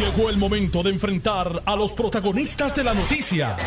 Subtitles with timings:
[0.00, 3.58] Llegó el momento de enfrentar a los protagonistas de la noticia.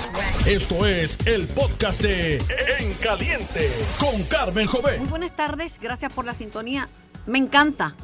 [0.47, 2.37] Esto es el podcast de
[2.79, 3.69] En Caliente
[3.99, 4.97] con Carmen Jovet.
[4.97, 6.89] Muy buenas tardes, gracias por la sintonía.
[7.27, 7.95] Me encanta,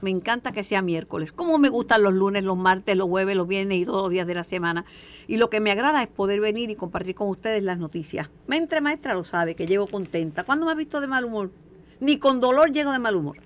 [0.00, 1.30] me encanta que sea miércoles.
[1.30, 4.26] Como me gustan los lunes, los martes, los jueves, los viernes y todos los días
[4.26, 4.84] de la semana.
[5.28, 8.28] Y lo que me agrada es poder venir y compartir con ustedes las noticias.
[8.48, 10.42] Mente maestra lo sabe, que llego contenta.
[10.42, 11.52] ¿Cuándo me has visto de mal humor?
[12.00, 13.36] Ni con dolor llego de mal humor.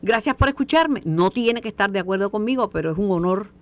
[0.00, 1.02] Gracias por escucharme.
[1.04, 3.57] No tiene que estar de acuerdo conmigo, pero es un honor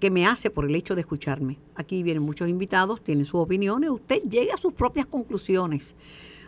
[0.00, 1.58] que me hace por el hecho de escucharme.
[1.74, 5.94] Aquí vienen muchos invitados, tienen sus opiniones, usted llega a sus propias conclusiones.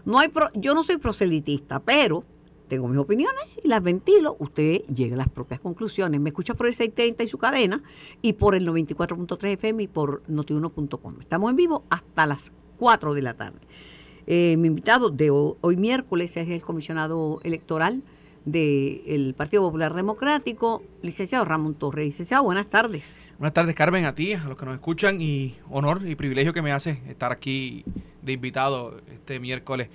[0.05, 2.25] No hay yo no soy proselitista, pero
[2.69, 6.21] tengo mis opiniones y las ventilo, usted llega a las propias conclusiones.
[6.21, 7.83] Me escucha por el 630 y su cadena
[8.23, 11.15] y por el 94.3 FM y por notiuno.com.
[11.21, 13.59] Estamos en vivo hasta las 4 de la tarde.
[14.27, 18.03] Eh, mi invitado de hoy miércoles es el comisionado electoral
[18.53, 22.07] del Partido Popular Democrático, licenciado Ramón Torres.
[22.07, 23.35] Licenciado, buenas tardes.
[23.39, 26.63] Buenas tardes, Carmen, a ti, a los que nos escuchan, y honor y privilegio que
[26.63, 27.85] me hace estar aquí
[28.23, 29.89] de invitado este miércoles,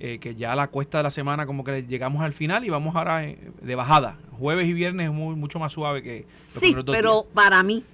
[0.00, 2.94] eh, que ya la cuesta de la semana como que llegamos al final y vamos
[2.94, 4.18] ahora eh, de bajada.
[4.38, 6.26] Jueves y viernes es muy, mucho más suave que...
[6.34, 7.84] sí, pero para mí,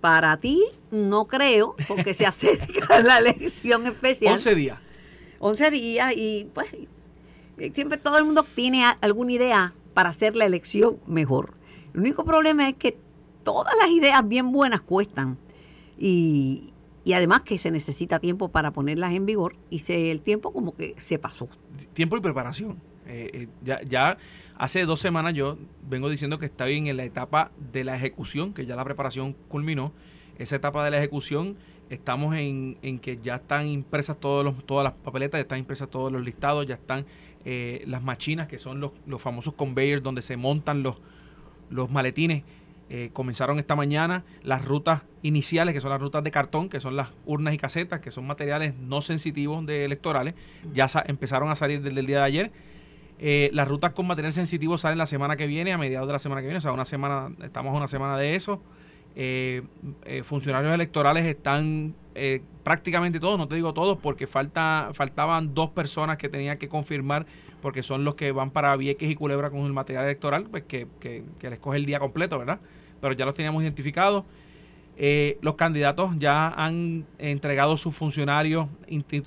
[0.00, 4.34] para ti, no creo, porque se acerca la elección especial.
[4.34, 4.78] 11 días.
[5.40, 6.68] 11 días y pues
[7.74, 11.54] siempre todo el mundo tiene alguna idea para hacer la elección mejor.
[11.94, 12.96] El único problema es que
[13.42, 15.38] todas las ideas bien buenas cuestan
[15.98, 16.72] y,
[17.14, 21.18] además que se necesita tiempo para ponerlas en vigor y el tiempo como que se
[21.18, 21.48] pasó.
[21.94, 22.78] Tiempo y preparación.
[23.06, 24.18] Eh, eh, ya, ya
[24.56, 25.56] hace dos semanas yo
[25.88, 29.34] vengo diciendo que está bien en la etapa de la ejecución, que ya la preparación
[29.48, 29.92] culminó.
[30.36, 31.56] Esa etapa de la ejecución
[31.90, 36.12] estamos en, en que ya están impresas los, todas las papeletas, ya están impresas todos
[36.12, 37.06] los listados, ya están
[37.50, 40.98] eh, las machinas, que son los, los, famosos conveyors donde se montan los,
[41.70, 42.42] los maletines.
[42.90, 46.94] Eh, comenzaron esta mañana las rutas iniciales, que son las rutas de cartón, que son
[46.94, 50.34] las urnas y casetas, que son materiales no sensitivos de electorales,
[50.74, 52.52] ya empezaron a salir desde el día de ayer.
[53.18, 56.18] Eh, las rutas con material sensitivo salen la semana que viene, a mediados de la
[56.18, 58.60] semana que viene, o sea, una semana, estamos a una semana de eso.
[60.24, 61.94] Funcionarios electorales están
[62.68, 67.24] prácticamente todos, no te digo todos, porque falta, faltaban dos personas que tenía que confirmar,
[67.62, 70.86] porque son los que van para Vieques y Culebra con el material electoral, pues que,
[71.00, 72.60] que, les coge el día completo, ¿verdad?
[73.00, 74.24] Pero ya los teníamos identificados.
[74.98, 78.66] Eh, los candidatos ya han entregado sus funcionarios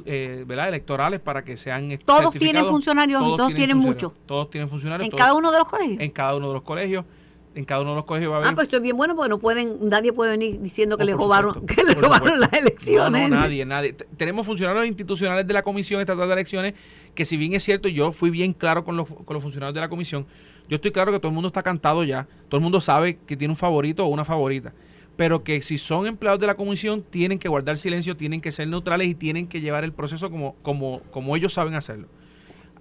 [0.06, 0.68] eh, ¿verdad?
[0.68, 5.18] electorales para que sean todos tienen funcionarios todos, todos tienen, muchos todos tienen funcionarios en
[5.18, 7.06] cada uno de los colegios en cada uno de los colegios
[7.53, 8.51] en cada uno de los colegios va a haber.
[8.51, 11.13] Ah, pues esto es bien bueno porque no pueden, nadie puede venir diciendo que le
[11.13, 13.29] robaron, que le robaron las elecciones.
[13.29, 13.94] No, nadie, nadie.
[13.94, 16.73] Tenemos funcionarios institucionales de la Comisión Estatal de Elecciones
[17.13, 19.81] que si bien es cierto, yo fui bien claro con los, con los funcionarios de
[19.81, 20.25] la comisión,
[20.69, 23.35] yo estoy claro que todo el mundo está cantado ya, todo el mundo sabe que
[23.35, 24.73] tiene un favorito o una favorita,
[25.17, 28.67] pero que si son empleados de la comisión tienen que guardar silencio, tienen que ser
[28.67, 32.07] neutrales y tienen que llevar el proceso como, como, como ellos saben hacerlo.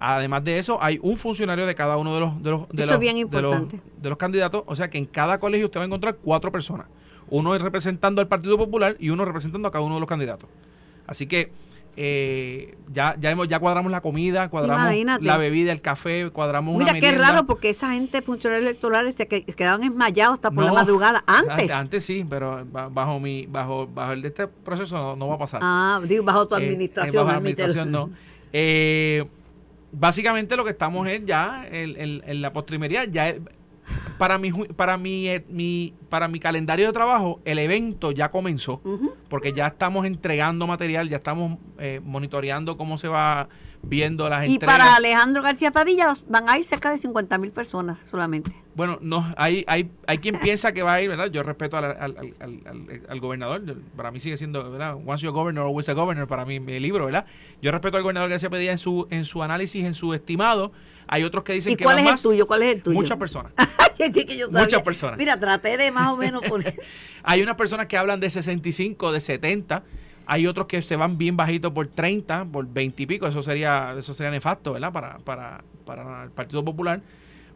[0.03, 2.99] Además de eso, hay un funcionario de cada uno de los, de los, de los,
[2.99, 4.63] de los, candidatos.
[4.65, 6.87] O sea que en cada colegio usted va a encontrar cuatro personas.
[7.29, 10.49] Uno es representando al Partido Popular y uno representando a cada uno de los candidatos.
[11.05, 11.51] Así que
[11.95, 16.93] eh, ya ya hemos, ya cuadramos la comida, cuadramos la bebida, el café, cuadramos Mira,
[16.93, 21.23] qué raro porque esa gente funcionarios electorales se quedaban esmayados hasta por la madrugada.
[21.27, 21.71] Antes.
[21.71, 25.59] Antes sí, pero bajo mi bajo bajo el de este proceso no, va a pasar.
[25.63, 27.13] Ah, digo, bajo tu administración.
[27.13, 28.09] Eh, bajo administración no.
[28.51, 29.25] Eh,
[29.91, 33.35] básicamente lo que estamos es ya en, la postrimería, ya
[34.17, 38.79] para mi para mi, eh, mi, para mi calendario de trabajo el evento ya comenzó
[39.27, 43.49] porque ya estamos entregando material ya estamos eh, monitoreando cómo se va
[43.81, 47.97] viendo las y para Alejandro García Padilla van a ir cerca de 50 mil personas
[48.09, 51.77] solamente bueno no hay hay hay quien piensa que va a ir verdad yo respeto
[51.77, 52.15] al, al,
[53.09, 53.61] al, gobernador
[53.95, 57.05] para mí sigue siendo verdad once you're governor always a governor para mí mi libro
[57.05, 57.25] verdad
[57.61, 60.71] yo respeto al gobernador García Padilla en su en su análisis en su estimado
[61.11, 62.47] hay otros que dicen ¿Y que cuál es el tuyo?
[62.47, 62.95] ¿Cuál es el tuyo?
[62.95, 63.51] Muchas personas.
[64.51, 65.17] Muchas personas.
[65.17, 66.73] Mira, traté de más o menos poner.
[67.23, 69.83] Hay unas personas que hablan de 65, de 70.
[70.25, 73.27] Hay otros que se van bien bajitos por 30, por 20 y pico.
[73.27, 74.93] Eso sería, eso sería nefasto, ¿verdad?
[74.93, 77.01] Para, para, para el Partido Popular.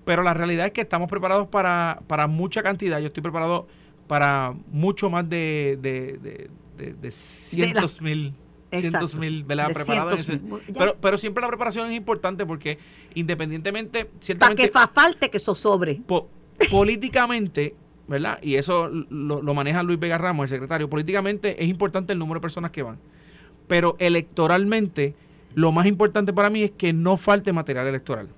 [0.06, 3.00] Pero la realidad es que estamos preparados para, para mucha cantidad.
[3.00, 3.68] Yo estoy preparado
[4.08, 8.34] para mucho más de, de, de, de, cientos mil
[8.72, 9.72] cientos mil ¿verdad?
[9.74, 10.32] preparados.
[10.78, 12.78] pero, pero siempre la preparación es importante porque
[13.14, 14.68] independientemente, ciertamente...
[14.68, 16.02] Para que falte que eso sobre.
[16.70, 17.76] políticamente,
[18.08, 18.40] ¿verdad?
[18.42, 20.90] Y eso lo, lo, maneja Luis Vega Ramos, el secretario.
[20.90, 22.98] Políticamente es importante el número de personas que van.
[23.68, 25.16] Pero electoralmente,
[25.54, 28.30] lo más importante para mí es que no falte material electoral.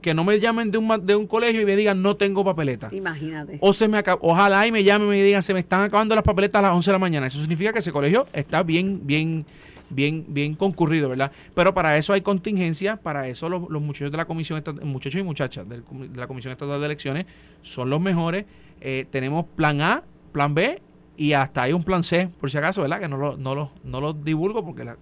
[0.00, 2.88] Que no me llamen de un, de un colegio y me digan no tengo papeleta.
[2.92, 3.58] Imagínate.
[3.60, 6.14] O se me acaba, ojalá y me llamen y me digan se me están acabando
[6.14, 7.26] las papeletas a las 11 de la mañana.
[7.26, 9.44] Eso significa que ese colegio está bien, bien,
[9.90, 11.30] bien, bien concurrido, ¿verdad?
[11.54, 15.68] Pero para eso hay contingencia, para eso los, muchachos de la comisión, muchachos y muchachas
[15.68, 15.82] de
[16.14, 17.26] la Comisión Estatal de Elecciones
[17.62, 18.46] son los mejores.
[18.80, 20.02] Eh, tenemos plan A,
[20.32, 20.80] plan B
[21.16, 23.00] y hasta hay un plan C, por si acaso, ¿verdad?
[23.00, 24.96] Que no lo, no lo, no lo divulgo porque la,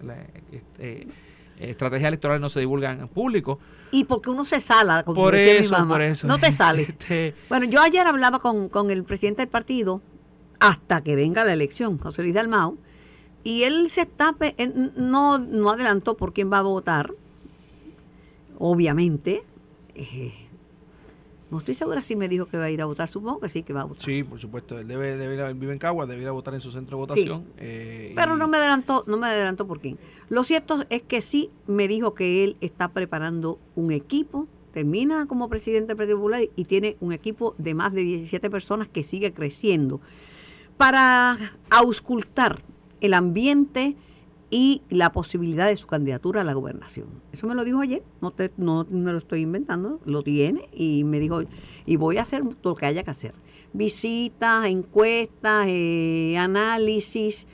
[0.52, 1.06] este,
[1.58, 3.58] estrategias electorales no se divulgan en público.
[3.92, 5.94] Y porque uno se sala, como por decía eso, mi mamá.
[5.94, 6.26] Por eso.
[6.26, 6.82] No te sale.
[6.82, 10.00] Este, bueno, yo ayer hablaba con, con, el presidente del partido
[10.60, 12.76] hasta que venga la elección, José Luis Dalmau,
[13.42, 14.34] y él se está,
[14.96, 17.12] no, no adelantó por quién va a votar,
[18.58, 19.42] obviamente.
[19.94, 20.39] Eh,
[21.50, 23.62] no estoy segura si me dijo que va a ir a votar, supongo que sí
[23.62, 24.04] que va a votar.
[24.04, 26.54] Sí, por supuesto, él debe, debe ir a, vive en Cagua, debe ir a votar
[26.54, 27.44] en su centro de votación.
[27.56, 29.98] Eh, Pero no me adelantó, no me adelantó por quién.
[30.28, 35.48] Lo cierto es que sí me dijo que él está preparando un equipo, termina como
[35.48, 39.32] presidente del Partido Popular y tiene un equipo de más de 17 personas que sigue
[39.32, 40.00] creciendo
[40.76, 41.36] para
[41.68, 42.62] auscultar
[43.00, 43.96] el ambiente
[44.50, 47.06] y la posibilidad de su candidatura a la gobernación.
[47.32, 51.04] Eso me lo dijo ayer, no, te, no me lo estoy inventando, lo tiene y
[51.04, 51.42] me dijo,
[51.86, 53.32] y voy a hacer lo que haya que hacer.
[53.72, 57.46] Visitas, encuestas, eh, análisis,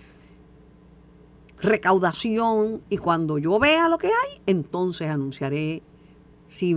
[1.60, 5.82] recaudación y cuando yo vea lo que hay, entonces anunciaré
[6.48, 6.74] si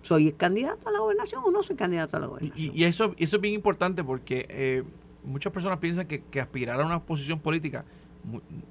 [0.00, 2.72] soy candidato a la gobernación o no soy candidato a la gobernación.
[2.74, 4.82] Y, eso, eso es bien importante porque eh,
[5.24, 7.84] muchas personas piensan que, que aspirar a una posición política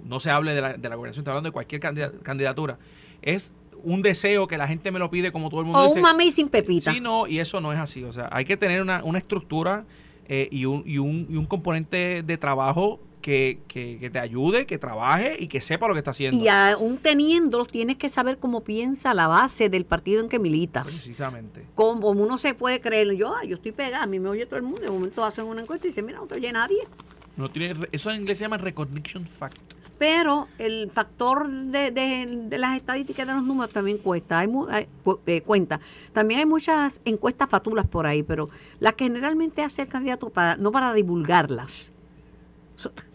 [0.04, 1.82] no se hable de la, de la gobernación, estoy hablando de cualquier
[2.24, 2.78] candidatura,
[3.22, 3.52] es
[3.84, 5.80] un deseo que la gente me lo pide como todo el mundo.
[5.80, 6.94] O un mami sin pepita.
[6.94, 8.04] Sí, no, y eso no es así.
[8.04, 9.86] O sea, hay que tener una, una estructura
[10.28, 14.78] eh, y, un, y, un, y un componente de trabajo que, que, te ayude, que
[14.78, 16.38] trabaje y que sepa lo que está haciendo.
[16.38, 20.86] Y aún teniéndolos, tienes que saber cómo piensa la base del partido en que militas.
[20.86, 21.66] Precisamente.
[21.76, 24.64] Como uno se puede creer, yo, yo estoy pegada, a mí me oye todo el
[24.64, 26.80] mundo, de momento hacen una encuesta y dicen, mira, no te oye nadie.
[27.38, 29.78] No tiene, eso en inglés se llama recognition factor.
[29.98, 34.50] Pero el factor de, de, las estadísticas de los números también cuesta, hay,
[35.28, 35.80] eh, cuenta.
[36.12, 38.50] También hay muchas encuestas fatulas por ahí, pero
[38.80, 41.92] las que generalmente hace el candidato para no para divulgarlas,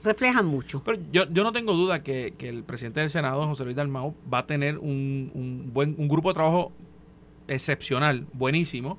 [0.05, 0.81] reflejan mucho.
[0.85, 4.15] Pero yo, yo no tengo duda que, que, el presidente del Senado, José Luis Dalmau,
[4.33, 6.71] va a tener un, un buen un grupo de trabajo
[7.49, 8.97] excepcional, buenísimo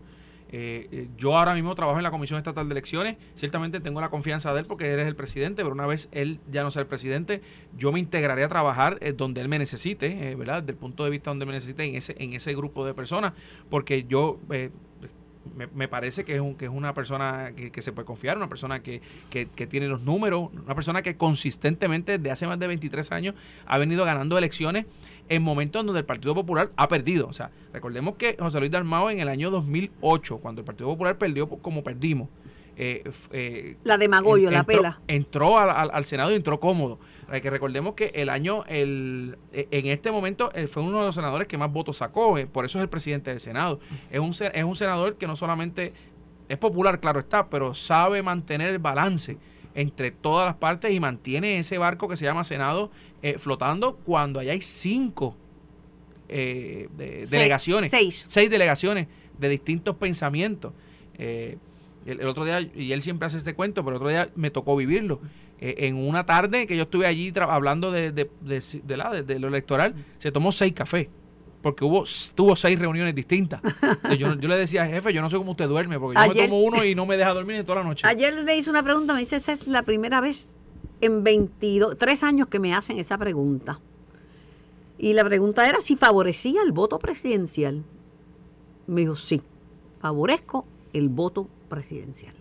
[0.52, 4.10] eh, eh, yo ahora mismo trabajo en la Comisión Estatal de Elecciones, ciertamente tengo la
[4.10, 6.82] confianza de él porque él es el presidente, pero una vez él ya no sea
[6.82, 7.42] el presidente,
[7.78, 10.62] yo me integraré a trabajar eh, donde él me necesite, ¿verdad?
[10.64, 13.34] Desde el punto de vista donde me necesite en ese, en ese grupo de personas,
[13.70, 14.40] porque yo
[15.56, 18.82] me, parece que es, un, que es una persona que, se puede confiar, una persona
[18.82, 23.12] que, que, que, tiene los números, una persona que consistentemente desde hace más de 23
[23.12, 23.36] años
[23.66, 24.86] ha venido ganando elecciones
[25.30, 27.28] en momentos donde el Partido Popular ha perdido.
[27.28, 31.18] O sea, recordemos que José Luis Dalmao en el año 2008, cuando el Partido Popular
[31.18, 32.30] perdió como perdimos,
[32.80, 35.00] eh, eh, la demagoyo, la pela.
[35.08, 37.00] Entró al, Senado y entró cómodo.
[37.30, 41.06] Hay que recordemos que el año, el, e, en este momento, él fue uno de
[41.06, 43.80] los senadores que más votos sacó, eh, por eso es el presidente del Senado.
[44.10, 45.94] Es un, es un senador que no solamente
[46.48, 49.38] es popular, claro está, pero sabe mantener el balance
[49.76, 52.90] entre todas las partes y mantiene ese barco que se llama Senado
[53.22, 55.36] eh, flotando cuando allá hay cinco
[56.30, 56.90] eh,
[57.30, 58.26] delegaciones, seis.
[58.28, 59.08] seis delegaciones
[59.38, 60.74] de distintos pensamientos.
[61.18, 61.58] Eh,
[62.06, 64.76] el, otro día, y él siempre hace este cuento, pero el otro día me tocó
[64.76, 65.20] vivirlo.
[65.60, 69.96] En una tarde que yo estuve allí hablando de, de, de, la, de, lo electoral,
[70.20, 71.08] se tomó seis cafés
[71.62, 73.62] porque hubo tuvo seis reuniones distintas.
[74.18, 76.62] yo, yo, le decía, jefe, yo no sé cómo usted duerme, porque yo me tomo
[76.62, 78.08] uno y no me deja dormir en toda la noche.
[78.08, 80.56] Ayer le hice una pregunta, me dice, esa es la primera vez
[81.02, 83.80] en 22, tres años que me hacen esa pregunta.
[84.98, 87.84] Y la pregunta era si favorecía el voto presidencial.
[88.88, 89.42] Me dijo, sí,
[90.00, 92.34] favorezco el voto presidencial.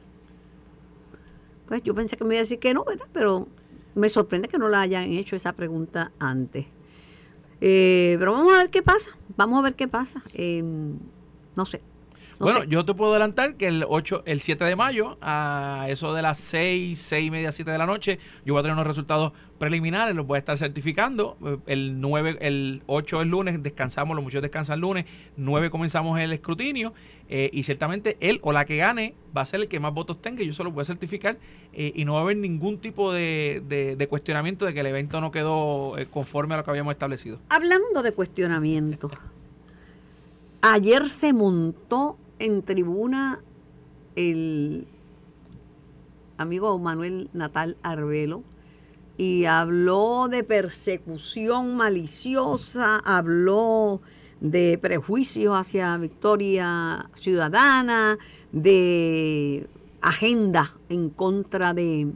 [1.69, 3.07] Pues yo pensé que me iba a decir que no, ¿verdad?
[3.13, 3.49] Pero
[3.95, 6.67] me sorprende que no la hayan hecho esa pregunta antes.
[7.61, 9.11] Eh, pero vamos a ver qué pasa.
[9.37, 10.23] Vamos a ver qué pasa.
[10.35, 11.81] Eh, no sé
[12.39, 16.23] bueno, yo te puedo adelantar que el 8, el 7 de mayo, a eso de
[16.23, 19.33] las 6, 6 y media, 7 de la noche, yo voy a tener unos resultados
[19.59, 21.37] preliminares, los voy a estar certificando.
[21.67, 26.33] El 9, el 8 es lunes, descansamos, los muchos descansan el lunes, 9 comenzamos el
[26.33, 26.93] escrutinio
[27.29, 30.21] eh, y ciertamente él o la que gane va a ser el que más votos
[30.21, 31.39] tenga, yo se los voy a certificar
[31.73, 35.21] eh, y no va a haber ningún tipo de, de, cuestionamiento de que el evento
[35.21, 37.39] no quedó eh, conforme a lo que habíamos establecido.
[37.49, 39.11] Hablando de cuestionamiento,
[40.63, 43.41] ayer se montó en tribuna
[44.15, 44.87] el
[46.39, 48.43] amigo Manuel Natal Arbelo
[49.17, 54.03] y habló de persecución maliciosa, habló
[54.41, 58.19] de prejuicios hacia Victoria Ciudadana,
[58.53, 59.67] de
[60.03, 62.13] agenda en contra de,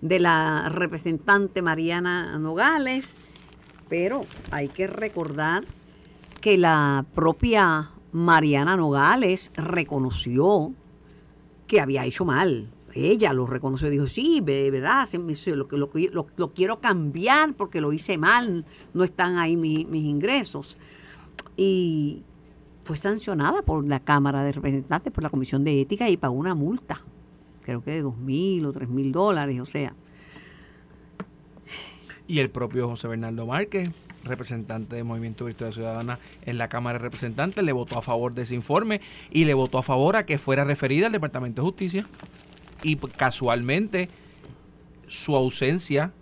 [0.00, 3.14] de la representante Mariana Nogales,
[3.88, 5.64] pero hay que recordar
[6.40, 10.72] que la propia Mariana Nogales reconoció
[11.66, 12.70] que había hecho mal.
[12.94, 15.06] Ella lo reconoció, dijo, sí, verdad,
[15.56, 20.76] lo, lo, quiero cambiar porque lo hice mal, no están ahí mi- mis ingresos.
[21.56, 22.22] Y
[22.84, 26.54] fue sancionada por la Cámara de Representantes, por la Comisión de Ética y pagó una
[26.54, 27.00] multa,
[27.62, 29.92] creo que de dos mil o tres mil dólares, o sea.
[32.26, 33.90] Y el propio José Bernardo Márquez,
[34.28, 38.42] representante del Movimiento Victoria Ciudadana en la Cámara de Representantes, le votó a favor de
[38.42, 42.06] ese informe y le votó a favor a que fuera referida al Departamento de Justicia.
[42.82, 44.08] Y pues, casualmente
[45.06, 46.12] su ausencia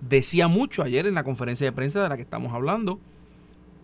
[0.00, 2.98] decía mucho ayer en la conferencia de prensa de la que estamos hablando.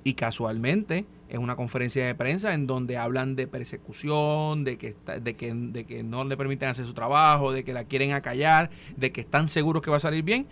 [0.05, 5.19] Y casualmente es una conferencia de prensa en donde hablan de persecución, de que, está-
[5.21, 8.71] de, que, de que no le permiten hacer su trabajo, de que la quieren acallar,
[8.97, 10.47] de que están seguros que va a salir bien.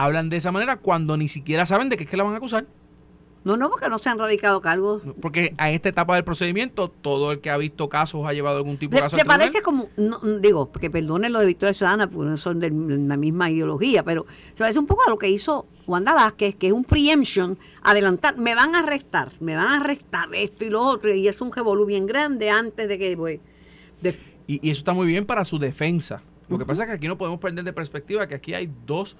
[0.00, 2.36] Hablan de esa manera cuando ni siquiera saben de qué es que la van a
[2.36, 2.66] acusar.
[3.42, 5.02] No, no, porque no se han radicado cargos.
[5.20, 8.76] Porque a esta etapa del procedimiento, todo el que ha visto casos ha llevado algún
[8.78, 12.08] tipo de ¿Te, caso te parece como, no, digo, que perdonen lo de Victoria Ciudadana,
[12.08, 15.30] porque no son de la misma ideología, pero se parece un poco a lo que
[15.30, 19.76] hizo Wanda Vázquez, que es un preemption, adelantar, me van a arrestar, me van a
[19.78, 23.40] arrestar esto y lo otro, y es un revolú bien grande antes de que, pues,
[24.02, 26.22] de- Y, y eso está muy bien para su defensa.
[26.48, 29.16] Lo que pasa es que aquí no podemos perder de perspectiva que aquí hay dos,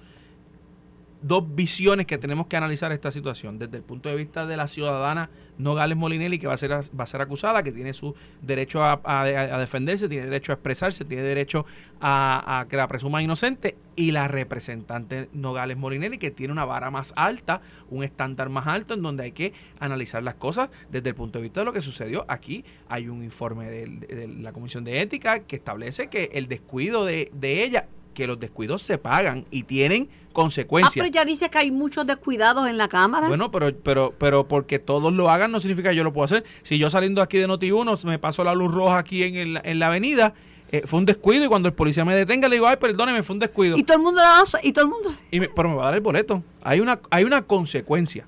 [1.21, 3.59] dos visiones que tenemos que analizar esta situación.
[3.59, 7.03] Desde el punto de vista de la ciudadana Nogales Molinelli, que va a ser, va
[7.03, 11.65] a ser acusada, que tiene su derecho a, defenderse, tiene derecho a expresarse, tiene derecho
[11.99, 17.11] a, que la presuma inocente, y la representante Nogales Molinelli, que tiene una vara más
[17.17, 21.39] alta, un estándar más alto, en donde hay que analizar las cosas desde el punto
[21.39, 22.23] de vista de lo que sucedió.
[22.29, 27.29] Aquí hay un informe de, la Comisión de Ética que establece que el descuido de,
[27.33, 30.93] de ella, que los descuidos se pagan y tienen Ah, consecuencias.
[30.93, 33.27] pero ya dice que hay muchos descuidados en la Cámara.
[33.27, 36.43] Bueno, pero, pero, pero porque todos lo hagan no significa que yo lo puedo hacer.
[36.61, 39.79] Si yo saliendo aquí de Noti1 me paso la luz roja aquí en, el- en
[39.79, 40.33] la avenida,
[40.71, 43.33] eh, fue un descuido y cuando el policía me detenga le digo, ay, perdóneme, fue
[43.33, 43.75] un descuido.
[43.77, 45.09] y todo el mundo lo hace, y todo el mundo...
[45.31, 46.43] Y me- pero me va a dar el boleto.
[46.61, 48.27] Hay una, hay una consecuencia.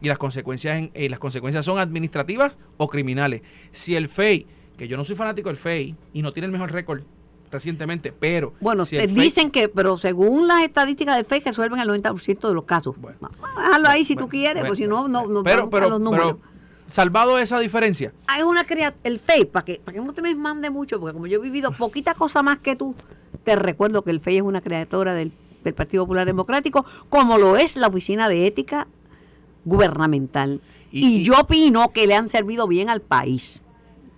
[0.00, 3.42] Y las consecuencias, en- eh, las consecuencias son administrativas o criminales.
[3.72, 4.46] Si el FEI,
[4.78, 7.02] que yo no soy fanático del FEI y no tiene el mejor récord
[7.54, 8.52] recientemente, pero...
[8.60, 12.64] Bueno, si dicen que, pero según las estadísticas del FEI, resuelven el 90% de los
[12.64, 12.96] casos.
[13.00, 13.30] Bueno.
[13.56, 16.36] Dejarlo ahí si Bueno, tú quieres, bueno, porque si no, no, no pero, los números.
[16.40, 20.20] pero, salvado esa diferencia, hay una crea el FEI, para que, para que no te
[20.20, 22.94] me mande mucho, porque como yo he vivido poquita cosa más que tú,
[23.44, 25.32] te recuerdo que el FEI es una criatura del,
[25.62, 28.88] del Partido Popular Democrático, como lo es la Oficina de Ética
[29.64, 30.60] Gubernamental.
[30.90, 33.62] Y- yo opino que le han servido bien al país.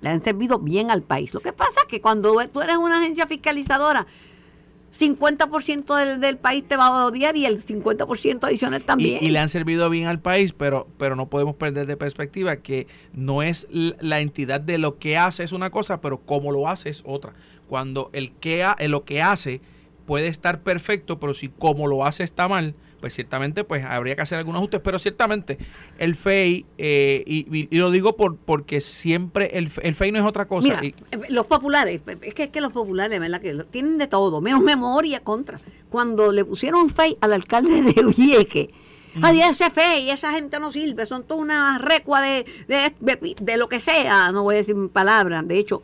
[0.07, 1.35] Le han servido bien al país.
[1.35, 4.07] Lo que pasa es que cuando tú eres una agencia fiscalizadora,
[4.93, 9.19] 50% del, del país te va a odiar y el 50% adicional también.
[9.23, 12.87] y le han servido bien al país, pero, pero no podemos perder de perspectiva que
[13.13, 16.89] no es la entidad de lo que hace es una cosa, pero cómo lo hace
[16.89, 17.35] es otra.
[17.69, 19.61] Cuando el que ha- lo que hace
[20.07, 24.23] puede estar perfecto, pero si cómo lo hace está mal, pues ciertamente pues habría que
[24.23, 25.59] hacer algunos ajustes, pero ciertamente
[25.99, 30.19] el FEI, eh, y, y- y lo digo por porque siempre el, el FEI no
[30.19, 30.69] es otra cosa.
[30.69, 33.41] Mira, y- eh, los populares, es que, es que los populares, ¿verdad?
[33.41, 35.61] Que tienen de todo, menos memoria contra.
[35.91, 38.71] Cuando le pusieron FEI al alcalde de Vieque,
[39.23, 43.57] ay, ese FEI, esa gente no sirve, son toda una recua de, de, de- de
[43.57, 45.47] lo que sea, no voy a decir palabras.
[45.47, 45.83] De hecho,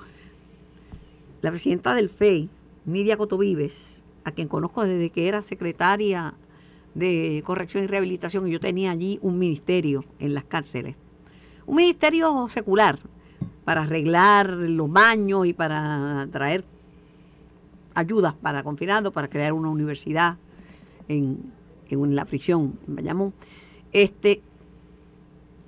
[1.40, 2.48] la presidenta del FEI,
[2.84, 6.34] Nidia Cotovives, a quien conozco desde que era secretaria
[6.94, 10.96] de Corrección y Rehabilitación, y yo tenía allí un ministerio en las cárceles.
[11.66, 12.98] Un ministerio secular
[13.64, 16.64] para arreglar los baños y para traer
[17.94, 20.36] ayudas para confinados, para crear una universidad
[21.08, 21.52] en,
[21.88, 23.34] en la prisión, en Bayamón.
[23.92, 24.42] Este,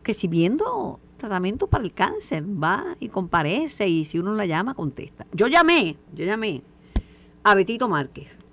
[0.02, 4.74] que si viendo tratamiento para el cáncer, va y comparece y si uno la llama,
[4.74, 5.26] contesta.
[5.32, 6.62] Yo llamé, yo llamé
[7.42, 8.43] a Betito Márquez.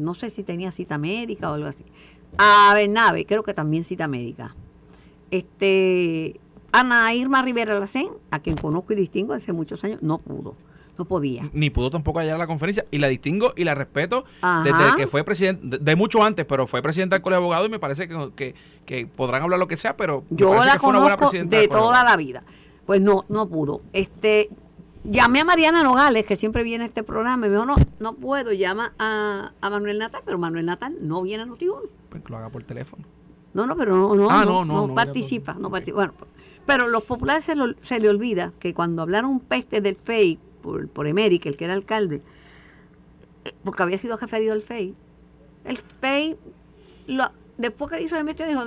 [0.00, 1.84] No sé si tenía cita médica o algo así.
[2.38, 4.54] A Bernabe, creo que también cita médica.
[5.30, 6.40] Este,
[6.72, 10.54] Ana Irma Rivera Lacén, a quien conozco y distingo hace muchos años, no pudo,
[10.98, 11.48] no podía.
[11.52, 14.62] ni pudo tampoco hallar la conferencia y la distingo y la respeto Ajá.
[14.64, 17.68] desde que fue presidente, de, de mucho antes, pero fue presidente del Colegio de Abogados
[17.68, 18.54] y me parece que, que,
[18.86, 21.56] que podrán hablar lo que sea, pero Yo la que fue una buena conozco presidenta
[21.58, 22.42] de toda la vida.
[22.86, 23.82] Pues no, no pudo.
[23.92, 24.50] Este,
[25.04, 28.14] llamé a Mariana Nogales, que siempre viene a este programa, y me dijo, no, no
[28.14, 31.88] puedo, llama a, a Manuel Natal, pero Manuel Natal no viene a Noti1.
[32.10, 33.04] Pues que lo haga por teléfono.
[33.54, 35.96] No, no, pero no, no, Ah, no, no, participa, no participa.
[35.96, 36.14] Bueno,
[36.66, 40.88] Pero los populares se, lo- se le olvida que cuando hablaron peste del FEI por,
[40.88, 42.22] por Emerick, el que era alcalde,
[43.44, 44.94] eh, porque había sido referido al FEI,
[45.64, 46.36] el FEI,
[47.08, 48.62] lo- después que hizo el dijo,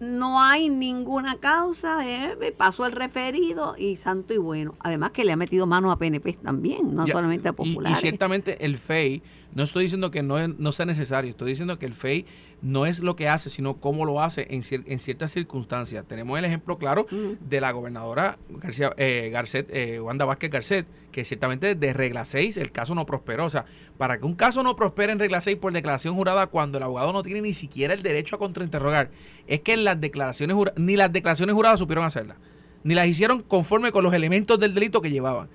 [0.00, 4.74] no hay ninguna causa, eh, me pasó el referido y santo y bueno.
[4.80, 7.98] Además que le ha metido mano a PNP también, no Ya, solamente a y- populares.
[7.98, 9.22] Y, ciertamente el FEI,
[9.58, 12.24] no estoy diciendo que no, no sea necesario, estoy diciendo que el FEI
[12.62, 16.04] no es lo que hace, sino cómo lo hace en, cier- en ciertas circunstancias.
[16.06, 17.06] Tenemos el ejemplo claro
[17.40, 22.56] de la gobernadora García, eh, Garcet, eh, Wanda Vázquez Garcet, que ciertamente de regla 6
[22.56, 23.46] el caso no prosperó.
[23.46, 23.64] O sea,
[23.96, 27.12] para que un caso no prospere en regla 6 por declaración jurada cuando el abogado
[27.12, 29.10] no tiene ni siquiera el derecho a contrainterrogar,
[29.48, 32.36] es que las declaraciones ni las declaraciones juradas supieron hacerlas,
[32.84, 35.48] ni las hicieron conforme con los elementos del delito que llevaban.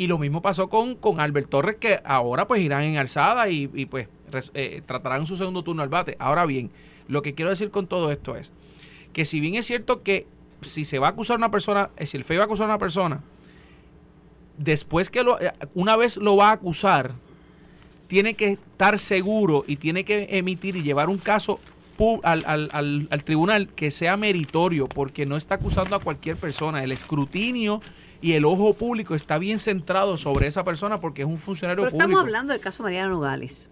[0.00, 3.66] Y lo mismo pasó con, con Albert Torres, que ahora pues irán en alzada y,
[3.84, 4.08] pues
[4.54, 6.16] eh, tratarán su segundo turno al bate.
[6.18, 6.70] Ahora bien,
[7.06, 8.50] lo que quiero decir con todo esto es
[9.12, 10.26] que si bien es cierto que
[10.62, 12.64] si se va a acusar a una persona, eh, si el FEI va a acusar
[12.64, 13.20] a una persona,
[14.56, 17.12] después que lo, eh, una vez lo va a acusar,
[18.06, 21.60] tiene que estar seguro y tiene que emitir y llevar un caso
[22.22, 26.82] al, al- al- al tribunal que sea meritorio, porque no está acusando a cualquier persona.
[26.82, 27.80] El escrutinio
[28.22, 31.90] y el ojo público está bien centrado sobre esa persona porque es un funcionario Pero
[31.92, 32.10] público.
[32.10, 33.70] estamos hablando del caso Mariano Nogales.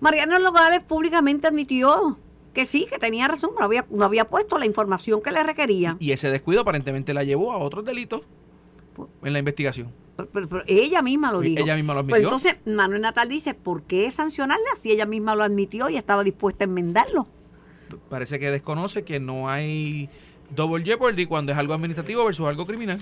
[0.00, 2.18] Mariano Nogales públicamente admitió
[2.52, 5.96] que sí, que tenía razón, no había, no había puesto la información que le requería.
[6.00, 8.22] Y ese descuido aparentemente la llevó a otros delitos
[9.22, 9.92] en la investigación.
[10.16, 11.62] Pero, pero- pero ella misma lo dijo.
[11.62, 12.28] ella misma lo Pues admitió.
[12.36, 16.64] entonces, Manuel Natal dice, ¿por qué sancionarla si ella misma lo admitió y estaba dispuesta
[16.64, 17.28] a enmendarlo?
[18.08, 20.08] Parece que desconoce que no hay
[20.54, 23.00] double jeopardy cuando es algo administrativo versus algo criminal.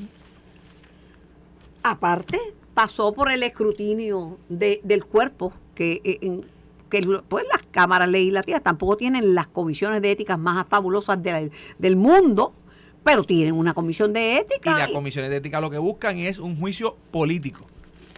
[1.83, 2.39] Aparte,
[2.73, 6.45] pasó por el escrutinio de- del cuerpo, que, eh, en-
[6.91, 11.97] que pues las cámaras legislativas tampoco tienen las comisiones de éticas más fabulosas del, del
[11.97, 12.55] mundo,
[13.03, 14.79] pero tienen una comisión de Y ética.
[14.79, 17.67] las y- comisiones de ética lo que buscan es un juicio político,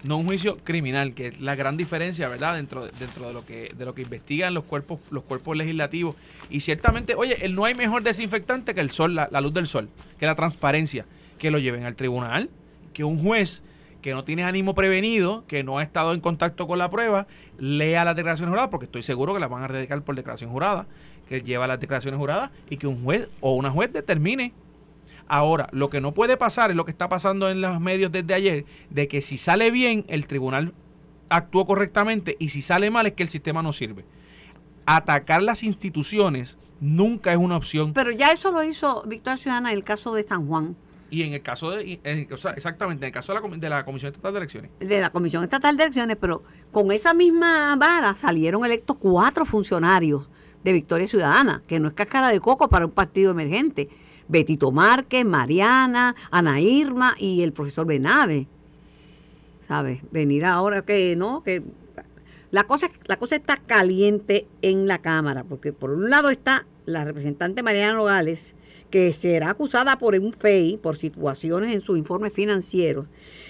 [0.05, 2.55] no un juicio criminal, que es la gran diferencia, ¿verdad?
[2.57, 6.15] Dentro, de- dentro de lo que de lo que investigan los cuerpos los cuerpos legislativos.
[6.51, 9.89] Y ciertamente, oye, el- no hay mejor desinfectante que el sol, la, luz del sol,
[10.19, 11.07] que la transparencia,
[11.39, 12.51] que lo lleven al tribunal,
[12.93, 13.63] que un juez
[14.03, 17.27] que no tiene ánimo prevenido, que no ha estado en contacto con la prueba,
[17.59, 20.87] lea las declaraciones juradas, porque estoy seguro que las van a radicar por declaración jurada,
[21.29, 24.53] que lleva las declaraciones juradas y que un juez o una juez determine
[25.29, 28.33] Ahora, lo que no puede pasar es lo que está pasando en los medios desde
[28.35, 30.73] ayer, de que si sale bien, el tribunal
[31.29, 34.05] actuó correctamente y si sale mal es que el sistema no sirve.
[34.87, 37.93] Atacar las instituciones nunca es una opción.
[37.93, 40.77] Pero ya eso lo hizo Victoria Ciudadana en el caso de San Juan,
[41.11, 43.69] Y en el caso de, en- o sea, exactamente, en el caso de la, de
[43.69, 44.71] la Comisión Estatal de Elecciones.
[44.81, 50.29] de la Comisión Estatal de Elecciones, pero con esa misma vara salieron electos cuatro funcionarios
[50.65, 53.89] de Victoria Ciudadana, que no es cáscara de coco para un partido emergente.
[54.29, 58.47] Betito Márquez, Mariana, Ana Irma y el profesor Benave.
[59.69, 60.01] ¿Sabes?
[60.11, 61.63] Venir ahora que no, que
[62.51, 67.05] la cosa, la cosa está caliente en la Cámara, porque por un lado está la
[67.05, 68.55] representante Mariana Nogales,
[68.91, 73.07] que será acusada por un FEI por situaciones en sus informes financieros.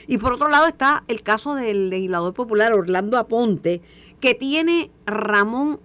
[0.07, 3.83] Y por otro lado está el caso del legislador popular Orlando Aponte,
[4.21, 5.79] que tiene Ramón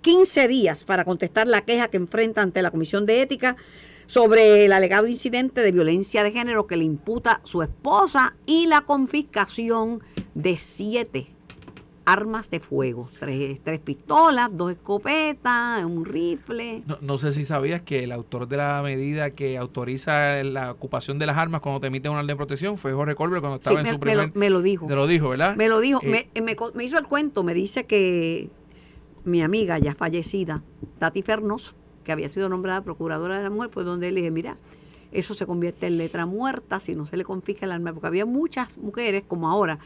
[0.00, 3.56] 15 días para contestar la queja que enfrenta ante la Comisión de Ética
[4.06, 8.82] sobre el alegado incidente de violencia de género que le imputa su esposa y la
[8.82, 10.02] confiscación
[10.34, 11.28] de siete
[12.06, 16.82] armas de fuego, tres, tres pistolas, dos escopetas, un rifle.
[16.86, 21.18] No, no sé si sabías que el autor de la medida que autoriza la ocupación
[21.18, 23.60] de las armas cuando te emiten una orden de protección fue Jorge Colbert cuando Sí,
[23.60, 24.36] estaba me, en su me lo, primer...
[24.36, 24.86] me lo dijo.
[24.86, 25.56] Te lo dijo, ¿verdad?
[25.56, 28.50] Me lo dijo, Eh, me, co- me hizo el cuento, me dice que
[29.24, 30.62] mi amiga ya fallecida,
[30.98, 34.56] Tati Fernos, que había sido nombrada procuradora de la mujer, pues donde le dije, mira,
[35.12, 38.26] eso se convierte en letra muerta si no se le confisca el arma, porque había
[38.26, 39.78] muchas mujeres como ahora.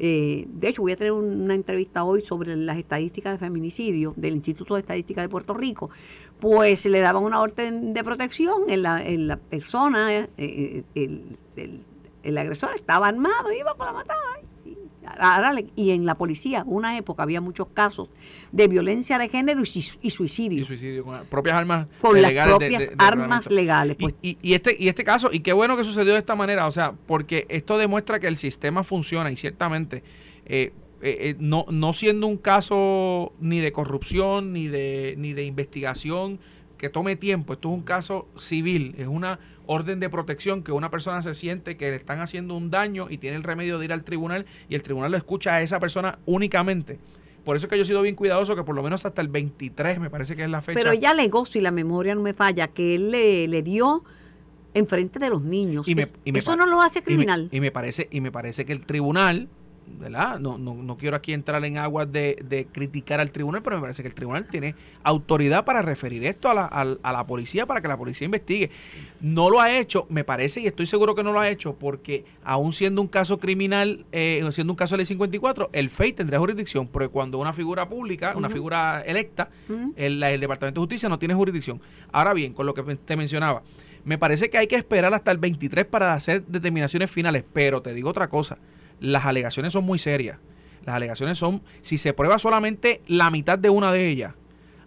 [0.00, 4.34] eh, de hecho, voy a tener una entrevista hoy sobre las estadísticas de feminicidio del
[4.36, 5.90] Instituto de Estadística de Puerto Rico.
[6.38, 11.22] Pues le daban una orden de protección en la, en la persona, eh, eh, el,
[12.22, 14.20] el- agresor estaba armado, iba con la mataba.
[15.76, 18.08] Y, en la policía, una época, había muchos casos
[18.52, 20.62] de violencia de género y, suicidio.
[20.62, 23.96] y suicidio con propias armas con las legales de- propias de- de armas legales.
[23.98, 26.34] Y- Pues, Y, y este, y este caso, y qué bueno que sucedió de esta
[26.34, 30.02] manera, o sea, porque esto demuestra que el sistema funciona y ciertamente,
[30.46, 35.44] eh, eh, eh, no, no siendo un caso ni de corrupción, ni de, ni de
[35.44, 36.40] investigación
[36.76, 39.38] que tome tiempo, esto es un caso civil, es una
[39.70, 43.18] orden de protección que una persona se siente que le están haciendo un daño y
[43.18, 46.18] tiene el remedio de ir al tribunal y el tribunal lo escucha a esa persona
[46.24, 46.98] únicamente.
[47.44, 49.28] Por eso es que yo he sido bien cuidadoso que por lo menos hasta el
[49.28, 50.78] 23 me parece que es la fecha.
[50.78, 54.02] pero ella alegó, si la memoria no me falla, que él le, le dio
[54.74, 55.86] enfrente de los niños.
[55.86, 57.48] Y me- y me Eso no lo hace Y me- criminal.
[57.52, 59.48] Y me, parece, y me parece que el tribunal,
[59.98, 60.38] ¿verdad?
[60.38, 63.82] No, no, no quiero aquí entrar en aguas de, de criticar al tribunal, pero me
[63.82, 67.66] parece que el tribunal tiene autoridad para referir esto a la, al- a la policía
[67.66, 68.70] para que la policía investigue.
[69.20, 72.24] No lo ha hecho, me parece, y estoy seguro que no lo ha hecho, porque
[72.44, 76.38] aún siendo un caso criminal, eh, siendo un caso de ley 54, el FEI tendría
[76.38, 79.50] jurisdicción, porque cuando una figura pública, una figura electa,
[79.96, 81.80] el, el Departamento de Justicia no tiene jurisdicción.
[82.12, 83.62] Ahora bien, con lo que te mencionaba,
[84.04, 87.92] me parece que hay que esperar hasta el 23 para hacer determinaciones finales, pero te
[87.94, 88.56] digo otra cosa,
[89.00, 90.38] las alegaciones son muy serias.
[90.84, 94.34] Las alegaciones son, si se prueba solamente la mitad de una de ellas,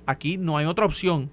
[0.05, 1.29] aquí no hay otra opción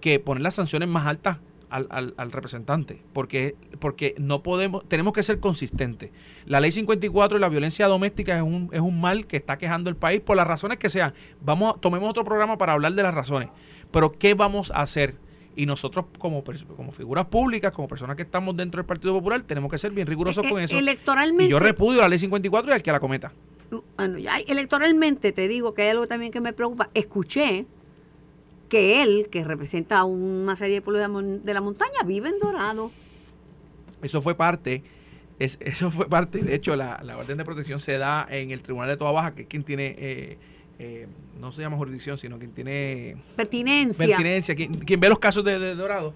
[0.00, 5.22] que poner las sanciones más altas al, al- representante, porque, porque no podemos, tenemos que
[5.22, 6.10] ser consistentes.
[6.44, 9.88] La ley 54 y la violencia doméstica es un, es un mal que está quejando
[9.88, 11.12] el país por las razones que sean.
[11.40, 13.50] Vamos, tomemos otro programa para hablar de las razones.
[13.92, 15.14] Pero ¿qué vamos a hacer?
[15.56, 16.44] Y nosotros como,
[16.76, 20.06] como figuras públicas, como personas que estamos dentro del Partido Popular, tenemos que ser bien
[20.06, 20.78] rigurosos Eh, con eh, eso.
[20.78, 21.44] Electoralmente.
[21.44, 23.32] Y yo repudio la ley 54 y al que la cometa.
[23.96, 26.90] Bueno, ya, electoralmente te digo que hay algo también que me preocupa.
[26.94, 27.66] Escuché
[28.68, 32.90] que él, que representa una serie de pueblos de la montaña, vive en Dorado.
[34.02, 34.82] Eso fue parte,
[35.38, 38.62] es, eso fue parte, de hecho, la, la orden de protección se da en el
[38.62, 40.38] Tribunal de Toda Baja, que es quien tiene, eh,
[40.82, 41.06] eh,
[41.38, 44.06] no se llama jurisdicción, sino quien tiene Pertinencia.
[44.06, 46.14] pertinencia, quien, quien ve los casos de, de Dorado.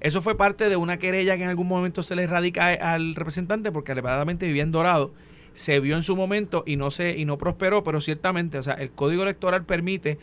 [0.00, 3.70] Eso fue parte de una querella que en algún momento se le radica al representante
[3.70, 5.12] porque alegadamente vivía en Dorado.
[5.52, 8.74] Se vio en su momento y no se y no prosperó, pero ciertamente, o sea,
[8.74, 10.16] el código electoral permite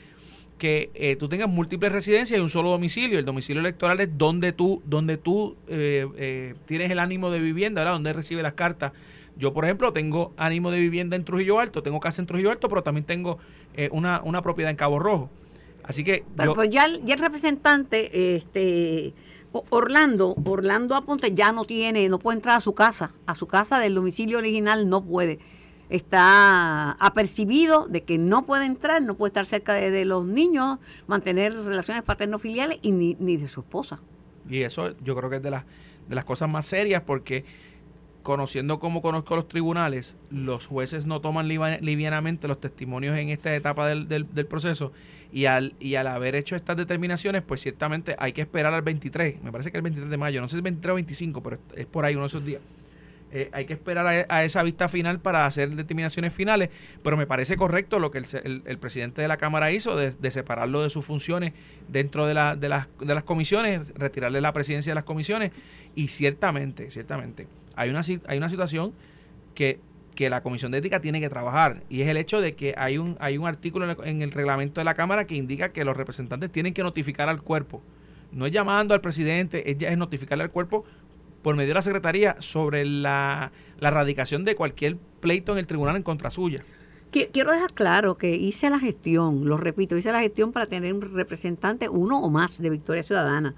[0.58, 3.20] que eh, tú tengas múltiples residencias y un solo domicilio.
[3.20, 7.82] El domicilio electoral es donde tú, donde tú eh, eh, tienes el ánimo de vivienda,
[7.82, 7.94] ¿verdad?
[7.94, 8.94] Donde recibe las cartas.
[9.38, 12.70] Yo, por ejemplo, tengo ánimo de vivienda en Trujillo Alto, tengo casa en Trujillo Alto,
[12.70, 13.38] pero también tengo
[13.76, 15.30] eh, una, una propiedad en Cabo Rojo.
[15.84, 19.14] Así que Pero yo- pues ya, el- ya el representante, este
[19.70, 23.80] Orlando, Orlando Aponte ya no tiene, no puede entrar a su casa, a su casa
[23.80, 25.40] del domicilio original no puede.
[25.90, 30.80] Está apercibido de que no puede entrar, no puede estar cerca de, de los niños,
[31.08, 34.00] mantener relaciones paterno-filiales y ni, ni de su esposa.
[34.50, 35.64] Y eso yo creo que es de las,
[36.10, 37.46] de las cosas más serias porque
[38.28, 43.88] conociendo como conozco los tribunales, los jueces no toman livianamente los testimonios en esta etapa
[43.88, 44.92] del, del- proceso
[45.32, 49.42] y al, y al haber hecho estas determinaciones, pues ciertamente hay que esperar al 23,
[49.44, 51.58] me parece que el 23 de mayo, no sé si es 23 o 25, pero
[51.78, 52.62] es por ahí uno de esos días.
[53.32, 56.70] Eh, hay que esperar a, esa vista final para hacer determinaciones finales,
[57.04, 60.12] pero me parece correcto lo que el, el- el presidente de la Cámara hizo de,
[60.12, 61.54] de separarlo de sus funciones
[61.88, 65.52] dentro de, la- de, las, de las comisiones, retirarle la presidencia de las comisiones
[65.96, 68.94] y ciertamente, ciertamente, hay una, hay una situación
[69.56, 69.80] que,
[70.16, 72.98] que la Comisión de Ética tiene que trabajar y es el hecho de que hay
[72.98, 75.86] un, hay un artículo en el, en el reglamento de la Cámara que indica que
[75.86, 77.82] los representantes tienen que notificar al cuerpo.
[78.32, 80.84] No es llamando al presidente, es, es notificarle al cuerpo
[81.42, 85.96] por medio de la Secretaría sobre la, la radicación de cualquier pleito en el tribunal
[85.96, 86.64] en contra suya.
[87.12, 90.94] Qui- Quiero dejar claro que hice la gestión, lo repito, hice la gestión para tener
[90.94, 93.56] un representante, uno o más de Victoria Ciudadana.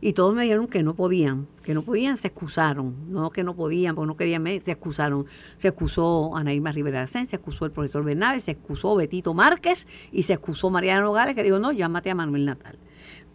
[0.00, 2.94] Y todos me dijeron que no podían, que no podían, se excusaron.
[3.10, 5.26] No que no podían, porque no querían, se excusaron.
[5.56, 10.22] Se excusó Ana Rivera Arcén, se excusó el profesor Bernabe, se excusó Betito Márquez y
[10.22, 12.78] se excusó Mariana Nogales, que dijo, no, llámate a Manuel Natal.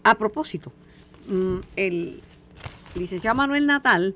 [0.04, 0.72] A propósito,
[1.28, 2.22] mm, el
[2.96, 4.16] licenciado Manuel Natal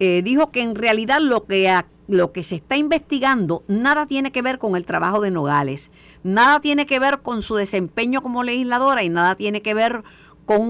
[0.00, 4.32] eh, dijo que en realidad lo que, a- lo que se está investigando nada tiene
[4.32, 5.90] que ver con el trabajo de Nogales,
[6.22, 10.02] nada tiene que ver con su desempeño como legisladora y nada tiene que ver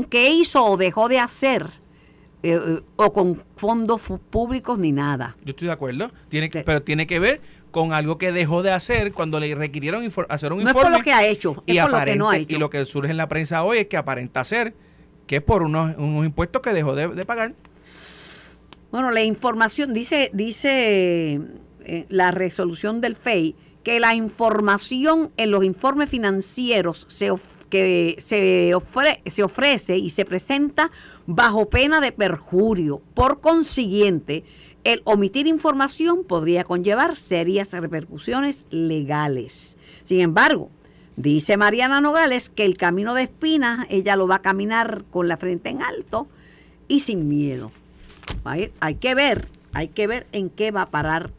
[0.05, 1.71] qué hizo o dejó de hacer
[2.43, 5.37] eh, eh, o con fondos públicos ni nada.
[5.45, 6.61] Yo estoy de acuerdo, tiene Sí.
[6.65, 10.59] pero tiene que ver con algo que dejó de hacer cuando le requirieron hacer un
[10.63, 10.91] No es informe.
[10.91, 12.55] por lo que ha hecho, y, es por lo que no ha hecho.
[12.55, 14.75] y lo que surge en la prensa hoy es que aparenta ser
[15.27, 17.55] que es por unos, unos impuestos que dejó de, de pagar.
[18.93, 21.41] Bueno, la información, dice, dice
[21.81, 28.15] eh, la resolución del FEI, que la información en los informes financieros se, of- que
[28.21, 30.93] se, ofre- se ofrece y se presenta
[31.27, 33.03] bajo pena de perjurio.
[33.15, 34.45] Por consiguiente,
[34.85, 39.77] el omitir información podría conllevar serias repercusiones legales.
[40.05, 40.71] Sin embargo,
[41.17, 45.37] dice Mariana Nogales que el camino de espinas ella lo va a caminar con la
[45.37, 46.29] frente en alto
[46.87, 47.73] y sin miedo.
[48.45, 51.33] Hay, hay que ver, hay que ver en qué va a parar,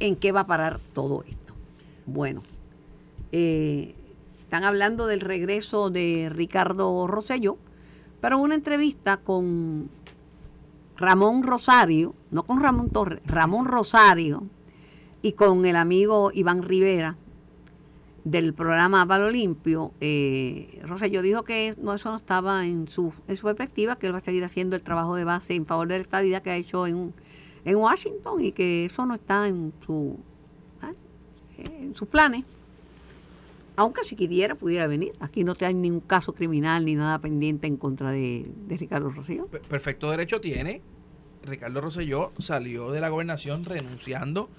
[0.00, 1.54] en qué va a parar todo esto.
[2.06, 2.42] Bueno,
[3.30, 3.94] eh,
[4.50, 7.56] están hablando del regreso de Ricardo Rosselló,
[8.20, 9.88] pero una entrevista con
[10.96, 14.42] Ramón Rosario, no con Ramón Torres, Ramón Rosario
[15.22, 17.16] y con el amigo Iván Rivera,
[18.24, 20.82] del programa Palo Limpio, eh,
[21.22, 24.42] dijo que eso no estaba en su, en su perspectiva, que él va a seguir
[24.42, 27.14] haciendo el trabajo de base en favor de la estadidad que ha hecho en,
[27.64, 30.18] en Washington y que eso no está en, su,
[30.82, 30.90] ¿ah?
[31.56, 32.44] en sus planes.
[33.80, 35.12] Aunque si quisiera, pudiera venir.
[35.20, 39.08] Aquí no te hay ningún caso criminal ni nada pendiente en contra de, de Ricardo
[39.08, 39.46] Rosselló.
[39.46, 40.82] Perfecto derecho tiene.
[41.44, 44.50] Ricardo Rosselló salió de la gobernación renunciando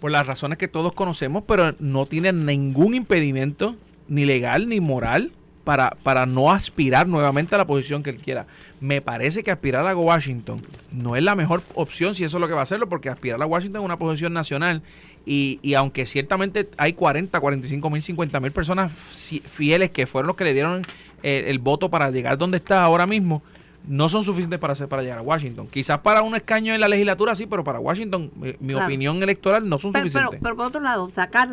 [0.00, 3.76] por las razones que todos conocemos, pero no tiene ningún impedimento,
[4.08, 5.32] ni legal ni moral,
[5.64, 8.46] para, para no aspirar nuevamente a la posición que él quiera.
[8.80, 12.48] Me parece que aspirar a Washington no es la mejor opción si eso es lo
[12.48, 14.82] que va a hacerlo, porque aspirar a Washington es una posición nacional
[15.26, 20.36] y, y aunque ciertamente hay 40, 45 mil, 50 mil personas fieles que fueron los
[20.36, 20.82] que le dieron
[21.22, 23.42] el, el voto para llegar donde está ahora mismo,
[23.86, 25.68] no son suficientes para, hacer, para llegar a Washington.
[25.68, 29.78] Quizás para un escaño en la legislatura sí, pero para Washington, mi, opinión electoral no
[29.78, 30.40] son suficientes.
[30.42, 31.50] Pero, por otro lado, sacar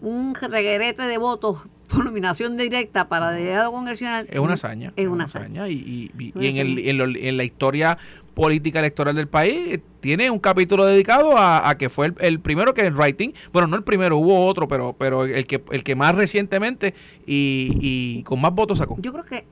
[0.00, 1.58] un reguerete de votos
[1.88, 4.92] por nominación directa para delegado congresional es una hazaña.
[4.96, 5.68] Es una hazaña.
[5.68, 7.98] Y, en, el, en, la historia
[8.36, 12.94] política electoral del país tiene un capítulo dedicado a, que fue el, primero que es
[12.94, 16.94] writing, bueno, no el primero, hubo otro, pero pero el que el que más recientemente
[17.26, 18.98] y, y con más votos sacó.
[19.00, 19.44] Yo creo que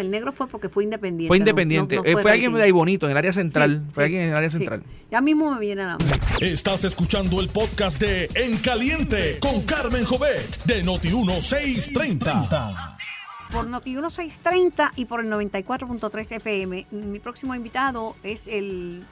[0.00, 1.28] el negro fue porque fue independiente.
[1.28, 1.96] Fue independiente.
[2.04, 3.84] Eh, fue, alguien de ahí bonito, en el área central.
[3.92, 4.82] fue alguien en el área central.
[5.10, 5.98] Ya mismo me viene a la
[6.40, 12.96] Estás escuchando el podcast de En Caliente con Carmen Jovet de Noti1630.
[13.52, 16.86] Por Noti1630 y por el 94.3 FM.
[16.90, 19.04] Mi próximo invitado es el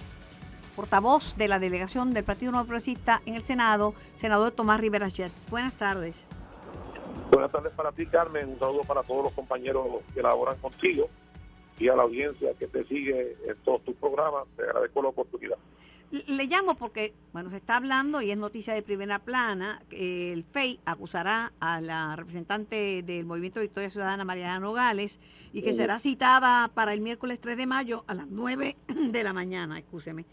[0.74, 5.32] portavoz de la delegación del Partido Nuevo Progresista en el Senado, senador Tomás Rivera Chet.
[5.48, 6.16] Buenas tardes.
[7.30, 8.50] Buenas tardes para ti, Carmen.
[8.50, 11.08] Un saludo para todos los compañeros que laboran contigo
[11.78, 14.46] y a la audiencia que te sigue en todos tus programas.
[14.54, 15.56] Te agradezco la oportunidad.
[16.10, 20.44] Le llamo porque, bueno, se está hablando y es noticia de primera plana que el
[20.44, 25.18] FEI acusará a la representante del Movimiento Victoria Ciudadana, Mariana Nogales,
[25.52, 28.76] y que será citada para el miércoles 3 de mayo a las 9
[29.10, 30.26] de la mañana, escúcheme.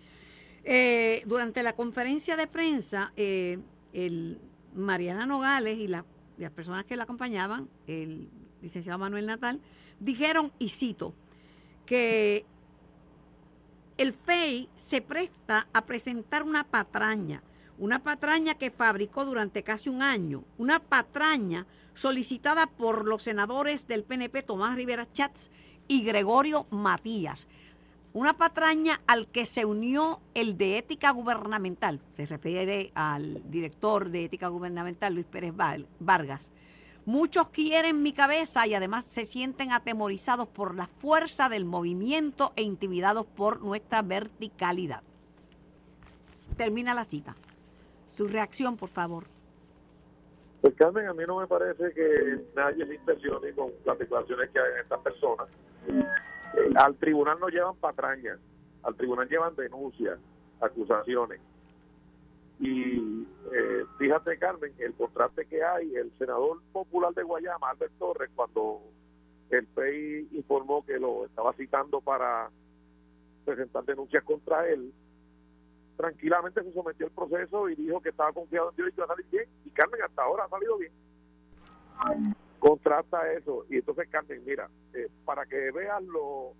[0.63, 3.59] Eh, durante la conferencia de prensa, eh,
[3.93, 4.39] el
[4.75, 6.05] Mariana Nogales y la
[6.37, 8.29] las personas que la acompañaban, el
[8.61, 9.59] licenciado Manuel Natal,
[9.99, 11.13] dijeron, y cito,
[11.85, 12.45] que
[13.97, 17.43] el FEI se presta a presentar una patraña,
[17.77, 24.03] una patraña que fabricó durante casi un año, una patraña solicitada por los senadores del
[24.03, 25.51] PNP Tomás Rivera Chats
[25.87, 27.47] y Gregorio Matías.
[28.13, 34.25] Una patraña al que se unió el de ética gubernamental, se refiere al director de
[34.25, 35.53] ética gubernamental, Luis Pérez
[35.99, 36.51] Vargas.
[37.05, 42.63] Muchos quieren mi cabeza y además se sienten atemorizados por la fuerza del movimiento e
[42.63, 45.01] intimidados por nuestra verticalidad.
[46.55, 47.35] Termina la cita.
[48.07, 49.25] Su reacción, por favor.
[50.61, 54.59] Pues Carmen, a mí no me parece que nadie se impresione con las declaraciones que
[54.59, 55.49] hay en estas personas
[56.75, 58.39] al tribunal no llevan patrañas,
[58.83, 60.19] al tribunal llevan denuncias,
[60.61, 61.39] acusaciones.
[62.63, 68.31] Y eh, fíjate, Carmen, el contraste que hay, el senador popular de Guayama, Albert Torres,
[68.35, 68.81] cuando
[69.49, 72.49] el PEI informó que lo estaba citando para
[73.45, 74.93] presentar denuncias contra él,
[75.97, 79.05] tranquilamente se sometió al proceso y dijo que estaba confiado en Dios y que iba
[79.05, 79.45] a salir bien.
[79.65, 80.91] Y Carmen hasta ahora ha salido bien
[82.63, 83.65] contrasta eso.
[83.69, 86.53] Y entonces, Carmen, mira, eh, para que veas lo,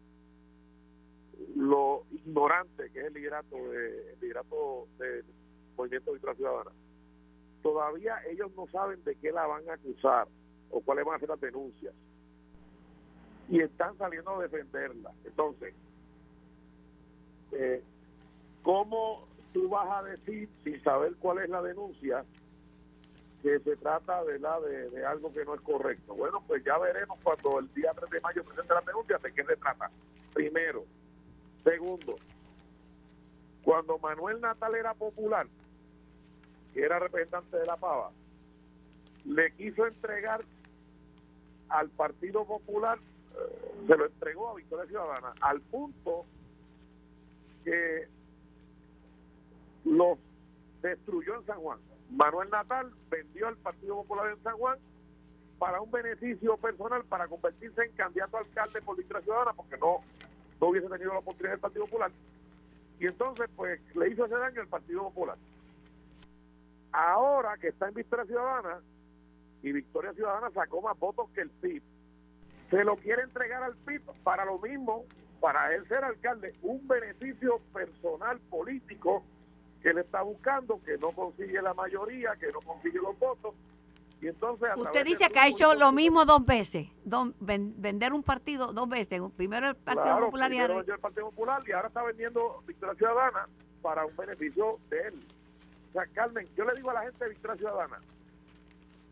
[1.55, 5.23] lo ignorante que es el liderato, de, liderato del
[5.99, 6.71] De
[7.61, 10.27] todavía ellos no saben de qué la van a acusar
[10.69, 11.93] o cuáles van a ser las denuncias.
[13.49, 15.11] Y están saliendo a defenderla.
[15.23, 15.73] Entonces,
[17.51, 17.83] eh,
[18.63, 22.25] ¿cómo tú vas a decir, sin saber cuál es la denuncia,
[23.43, 26.15] que se trata de, la, de, algo que no es correcto.
[26.15, 29.43] Bueno, pues ya veremos cuando el día 3 de mayo presente la denuncia de qué
[29.43, 29.91] se trata.
[30.33, 30.85] Primero.
[31.63, 32.15] Segundo,
[33.63, 35.47] cuando Manuel Natal era popular,
[36.73, 38.11] que era representante de la Pava,
[39.25, 40.43] le quiso entregar
[41.69, 46.25] al Partido Popular, eh, se lo entregó a Victoria Ciudadana, al punto
[47.63, 48.07] que
[49.85, 50.17] los
[50.81, 51.79] destruyó en San Juan
[52.13, 54.77] Manuel Natal vendió al Partido Popular en San Juan
[55.57, 60.01] para un beneficio personal, para convertirse en candidato a alcalde por Victoria Ciudadana, porque no,
[60.59, 62.11] no hubiese tenido la oportunidad del Partido Popular.
[62.99, 65.37] Y entonces, pues, le hizo ese daño al Partido Popular.
[66.93, 68.79] Ahora que está en Victoria Ciudadana,
[69.63, 71.81] y Victoria Ciudadana sacó más votos que el PIB,
[72.69, 75.05] se lo quiere entregar al PIB para lo mismo,
[75.39, 79.23] para él ser alcalde, un beneficio personal político
[79.81, 83.53] que él está buscando, que no consigue la mayoría, que no consigue los votos.
[84.21, 88.23] Y entonces, Usted dice que ha hecho lo mismo dos veces, don- ven- vender un
[88.23, 91.87] partido dos veces, primero el Partido Claro, Popular y ahora- el Partido Popular y ahora
[91.89, 93.47] está vendiendo Victoria Ciudadana
[93.81, 95.27] para un beneficio de él.
[95.93, 97.99] O sea, Carmen, yo le digo a la gente de Victoria Ciudadana,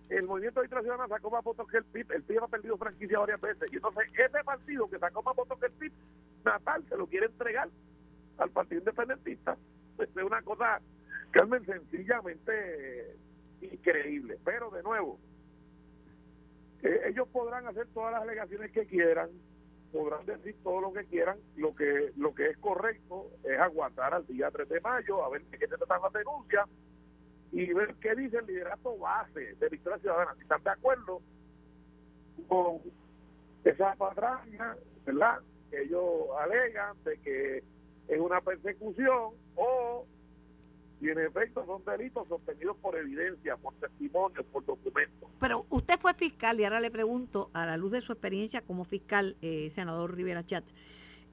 [0.09, 2.75] el movimiento de Victoria Ciudadana sacó más votos que el PIB, el PIB ha perdido
[2.75, 5.91] franquicia varias veces, y entonces ese partido que sacó más votos que el PIB,
[6.43, 7.69] Natal, se lo quiere entregar
[8.39, 9.55] al Partido Independentista.
[9.99, 10.81] Es una cosa,
[11.29, 13.15] Carmen, sencillamente
[13.61, 14.39] increíble.
[14.43, 15.19] Pero de nuevo,
[16.81, 19.29] eh, ellos podrán hacer todas las alegaciones que quieran,
[19.91, 24.25] podrán decir todo lo que quieran, lo que lo que es correcto es aguantar al
[24.25, 26.67] día 3 de mayo, a ver de qué se tratan las denuncias
[27.51, 31.21] y ver qué dice el liderato base de Victoria Ciudadana, si están de acuerdo
[32.47, 32.79] con
[33.63, 34.75] esa patraña,
[35.05, 35.39] ¿verdad?
[35.69, 37.63] Que ellos alegan de que
[38.07, 40.05] es una persecución o
[41.01, 45.27] si en efecto son delitos sostenidos por evidencia, por testimonios, por documentos.
[45.39, 48.85] Pero usted fue fiscal y ahora le pregunto, a la luz de su experiencia como
[48.85, 50.63] fiscal, eh, senador Rivera Chat,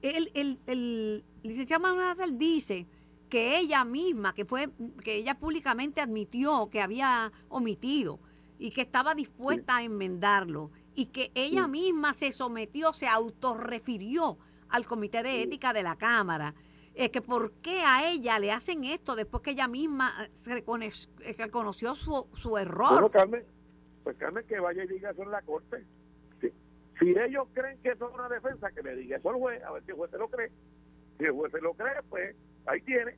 [0.01, 2.87] el, el, el licenciado Manuel dice
[3.29, 4.69] que ella misma, que fue,
[5.03, 8.19] que ella públicamente admitió que había omitido
[8.57, 11.69] y que estaba dispuesta a enmendarlo y que ella Sí.
[11.69, 16.55] misma se sometió, se autorrefirió al comité de ética de la Cámara.
[16.95, 20.57] Es que por qué a ella le hacen esto después que ella misma eh, se
[20.57, 22.91] eh, reconoció su, su error.
[22.91, 23.43] Bueno, Carmen,
[24.03, 25.85] pues Carmen que vaya y diga eso en la corte.
[26.41, 26.51] Si,
[26.99, 29.71] si ellos creen que eso es una defensa, que le diga eso al juez, a
[29.71, 30.51] ver si el juez se lo cree.
[31.17, 33.15] Si el juez se lo cree, pues ahí tiene.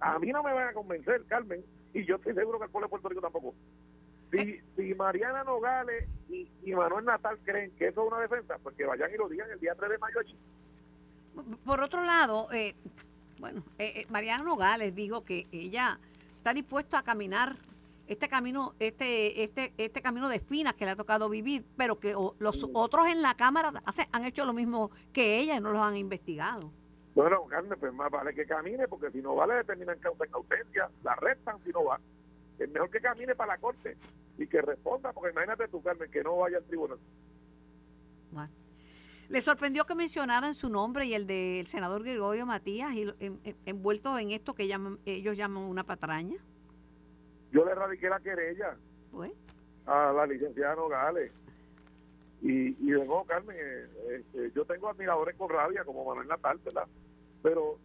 [0.00, 2.86] A mí no me van a convencer, Carmen, y yo estoy seguro que el pueblo
[2.86, 3.54] de Puerto Rico tampoco.
[4.30, 8.76] Si, si Mariana Nogales y, y Manuel Natal creen que eso es una defensa, pues
[8.76, 10.36] que vayan y lo digan el día 3 de mayo allí.
[11.64, 12.74] Por otro lado, eh,
[13.38, 15.98] bueno, eh, eh, Mariana Nogales dijo que ella
[16.38, 17.56] está dispuesta a caminar
[18.06, 22.14] este camino, este, este, este camino de espinas que le ha tocado vivir, pero que
[22.14, 25.72] o- los otros en la Cámara hace- han hecho lo mismo que ella y no
[25.72, 26.70] los han investigado.
[27.16, 30.88] Bueno, Carmen, pues más vale que camine, porque si no vale, determinan causa en ausencia,
[31.02, 31.98] la arrestan si no va.
[32.58, 33.96] Es mejor que camine para la corte
[34.38, 36.98] y que responda, porque imagínate tú, Carmen, que no vaya al tribunal.
[38.30, 38.50] Bueno.
[39.28, 43.56] Le sorprendió que mencionaran su nombre y el del senador Gregorio Matías y en- en-
[43.66, 46.36] envueltos en esto que llaman, ellos llaman una patraña.
[47.52, 48.76] Yo le radiqué la querella
[49.10, 49.32] Pues,
[49.86, 51.32] a la licenciada Nogales.
[52.42, 53.86] Y, y de nuevo, Carmen, eh,
[54.18, 56.86] este, yo tengo admiradores con rabia, como Manuel Natal, ¿verdad?
[57.42, 57.78] Pero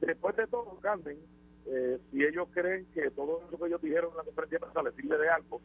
[0.00, 1.18] después de todo, Carmen,
[1.66, 4.94] eh, si ellos creen que todo eso que ellos dijeron en la conferencia de les
[4.94, 5.60] sirve de algo,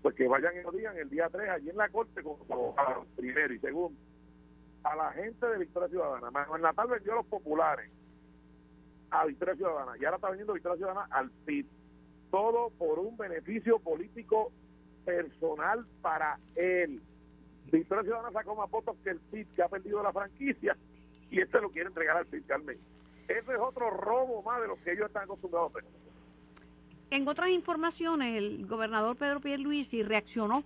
[0.00, 3.06] pues que vayan y lo digan el día 3 allí en la corte como abogados,
[3.16, 3.98] primero y segundo.
[4.82, 6.30] A la gente de Victoria Ciudadana.
[6.30, 7.90] Manuel Natal vendió a los populares
[9.10, 11.66] a Victoria Ciudadana y ahora está vendiendo Victoria Ciudadana al PIB.
[12.30, 14.52] Todo por un beneficio político
[15.04, 17.00] personal para él.
[17.70, 20.76] Victoria Ciudadana sacó más votos que el PIB que ha perdido la franquicia
[21.30, 22.78] y este lo quiere entregar al PIB, Carmen.
[23.28, 25.90] Ese es otro robo más de los que ellos están acostumbrados a hacer.
[27.10, 30.64] En otras informaciones, el gobernador Pedro Pierluisi reaccionó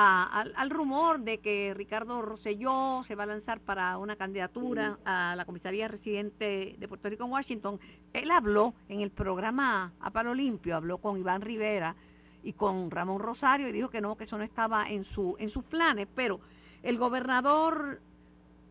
[0.00, 4.98] a- al, al rumor de que Ricardo Rosselló se va a lanzar para una candidatura
[5.04, 7.80] a la comisaría residente de Puerto Rico en Washington.
[8.12, 11.96] Él habló en el programa A Palo Limpio, habló con Iván Rivera
[12.44, 15.50] y con Ramón Rosario y dijo que no, que eso no estaba en, su, en
[15.50, 16.38] sus planes, pero
[16.84, 18.00] el gobernador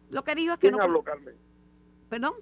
[0.10, 0.84] lo que dijo es que ¿Quién no...
[0.84, 1.36] habló, Carmen?
[2.08, 2.34] Perdón,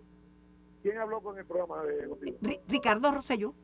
[0.83, 3.55] ¿Quién habló con el programa de Ricardo Rosselló.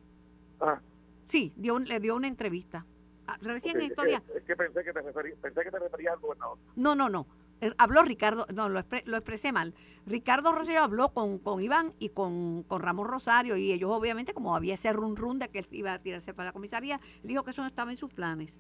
[0.60, 0.82] Ah,
[1.28, 2.86] Sí, dio, le dio una entrevista.
[3.28, 4.22] Ah, Recién en es, estos días.
[4.36, 6.58] es que pensé que te referí- pensé que te referías al gobernador.
[6.76, 7.28] No, no, no.
[7.62, 9.76] Eh, Habló Ricardo, no, lo, expre- lo expresé mal.
[10.08, 14.56] Ricardo Rosselló habló con, con Iván y con, con Ramón Rosario y ellos obviamente, como
[14.56, 17.52] había ese run run de que él iba a tirarse para la comisaría, dijo que
[17.52, 18.60] eso no estaba en sus planes.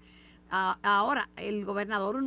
[0.52, 2.24] Ah, ahora, el gobernador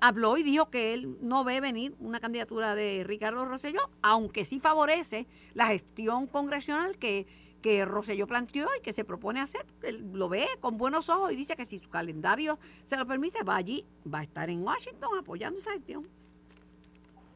[0.00, 4.58] habló y dijo que él no ve venir una candidatura de Ricardo Rosselló, aunque sí
[4.58, 7.26] favorece la gestión congresional que,
[7.62, 9.64] que Rosselló planteó y que se propone hacer.
[9.82, 13.42] Él lo ve con buenos ojos y dice que si su calendario se lo permite,
[13.44, 16.06] va allí, va a estar en Washington apoyando esa gestión.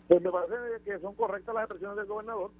[0.09, 2.51] Pues me parece que son correctas las expresiones del gobernador,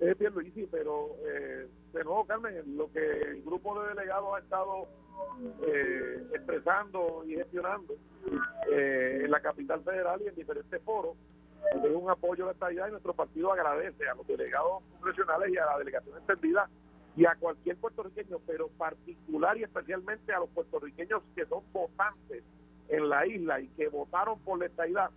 [0.00, 4.88] es Pierluisi, pero eh, de nuevo, Carmen, lo que el grupo de delegados ha estado
[5.66, 7.94] eh, expresando y gestionando
[8.72, 11.16] eh, en la capital federal y en diferentes foros
[11.70, 15.58] es un apoyo a la estabilidad y nuestro partido agradece a los delegados congresionales y
[15.58, 16.70] a la delegación extendida
[17.16, 22.42] y a cualquier puertorriqueño, pero particular y especialmente a los puertorriqueños que son votantes
[22.88, 25.10] en la isla y que votaron por la estabilidad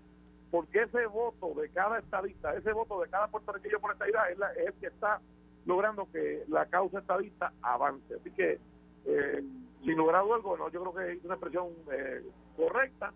[0.51, 4.37] porque ese voto de cada estadista, ese voto de cada puertorriqueño por esta idea es,
[4.37, 5.19] la- es el que está
[5.65, 8.13] logrando que la causa estadista avance.
[8.13, 8.59] Así que,
[9.05, 9.43] eh,
[9.83, 12.21] sin lograr algo, no, yo creo que es una expresión eh,
[12.55, 13.11] correcta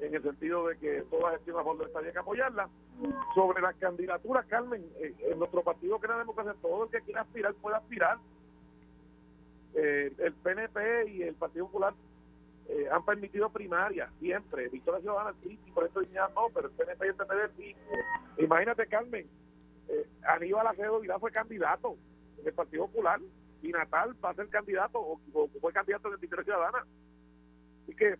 [0.00, 2.68] en el sentido de que toda gestión a favor hay que apoyarla.
[3.34, 7.22] Sobre las candidaturas, Carmen, eh, en nuestro partido que la democracia, todo el que quiera
[7.22, 8.18] aspirar puede aspirar.
[9.74, 11.94] el PNP y el Partido Popular
[12.92, 14.68] han permitido primarias siempre.
[14.68, 17.76] Victoria Ciudadana sí, y por eso dignidad no, pero el PNP y el PPD sí.
[18.38, 19.26] Imagínate, Carmen,
[19.90, 21.96] eh, Aníbal Acevedo Vilá fue candidato
[22.38, 23.20] en el Partido Popular
[23.62, 25.20] y Natal va a ser candidato o,
[25.60, 26.86] fue candidato en el Victoria Ciudadana.
[27.82, 28.16] Así que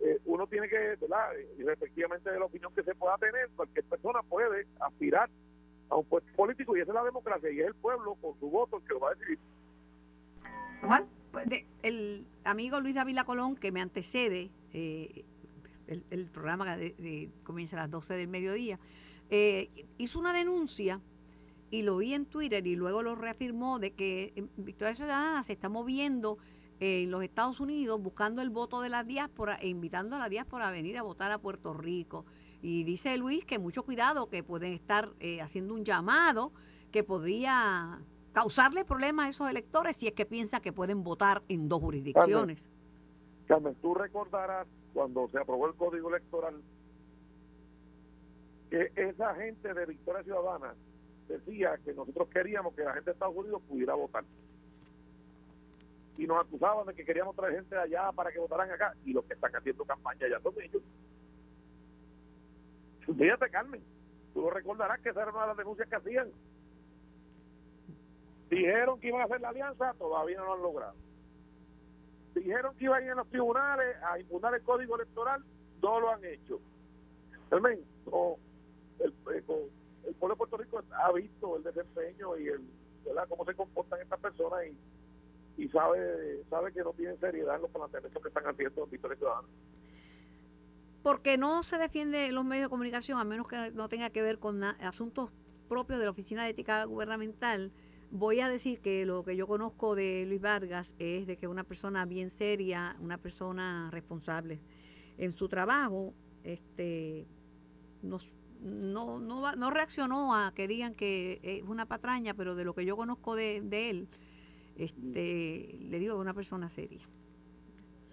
[0.00, 1.30] eh, uno tiene que, ¿verdad?
[1.58, 5.30] Y respectivamente de la opinión que se pueda tener, cualquier persona puede aspirar
[5.88, 8.50] a un puesto político y esa es la democracia y es el pueblo con su
[8.50, 9.38] voto el que lo va a decidir.
[10.82, 11.46] Juan, pues,
[11.82, 15.24] el amigo Luis David Colón que me antecede, eh,
[15.86, 18.78] el, programa de, comienza a las 12 del mediodía,
[19.30, 21.00] eh, hizo una denuncia
[21.70, 25.52] y lo vi en Twitter y luego lo reafirmó de que eh, Victoria Ciudadana se
[25.52, 26.38] está moviendo
[26.80, 30.68] en los Estados Unidos buscando el voto de la diáspora e invitando a la diáspora
[30.68, 32.24] a venir a votar a Puerto Rico.
[32.62, 36.52] Y dice Luis que mucho cuidado, que pueden estar eh, haciendo un llamado
[36.90, 38.00] que podría
[38.32, 42.58] causarle problemas a esos electores si es que piensa que pueden votar en dos jurisdicciones.
[43.46, 46.60] Carmen tú recordarás cuando se aprobó el Código Electoral
[48.70, 50.74] que esa gente de Victoria Ciudadana
[51.28, 54.24] decía que nosotros queríamos que la gente de Estados Unidos pudiera votar.
[56.18, 58.94] Y nos acusaban de que queríamos traer gente de allá para que votaran acá.
[59.04, 60.82] Y los que están haciendo campaña ya son ellos.
[63.06, 63.82] Fíjate, Carmen,
[64.34, 66.30] tú lo recordarás que esa era una de las denuncias que hacían.
[68.50, 70.94] Dijeron que iban a hacer la alianza, todavía no lo han logrado.
[72.34, 75.42] Dijeron que iban a ir a los tribunales a impugnar el código electoral,
[75.82, 76.60] no lo han hecho.
[77.50, 78.36] Carmen, no,
[78.98, 79.42] el, eh,
[80.06, 82.60] el pueblo de Puerto Rico ha visto el desempeño y el
[83.28, 84.76] cómo se comportan estas personas y,
[85.56, 89.50] y sabe sabe que no tienen seriedad los planteamientos que están haciendo los Victoria Ciudadanos.
[91.02, 94.38] Porque no se defiende los medios de comunicación, a menos que no tenga que ver
[94.38, 95.30] con asuntos
[95.68, 97.72] propios de la Oficina de Ética Gubernamental.
[98.10, 101.64] Voy a decir que lo que yo conozco de Luis Vargas es de que una
[101.64, 104.60] persona bien seria, una persona responsable
[105.18, 106.12] en su trabajo,
[106.44, 107.26] este,
[108.02, 108.28] nos
[108.60, 112.84] no, no, no reaccionó a que digan que es una patraña, pero de lo que
[112.84, 113.58] yo conozco de,
[113.90, 114.08] él,
[114.76, 117.06] este, le digo una persona seria.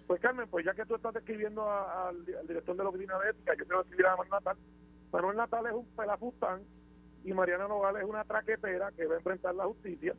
[0.06, 3.54] Pues Carmen, pues ya que tú estás describiendo al director de la oficina de ética,
[3.54, 4.56] yo quiero escribir a Manuel Natal.
[5.12, 6.62] Manuel Natal es un pelafustán
[7.24, 10.14] y Mariana Nogales es una traquetera que va a enfrentar la justicia.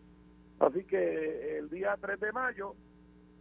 [0.59, 2.75] Así que el día 3 de mayo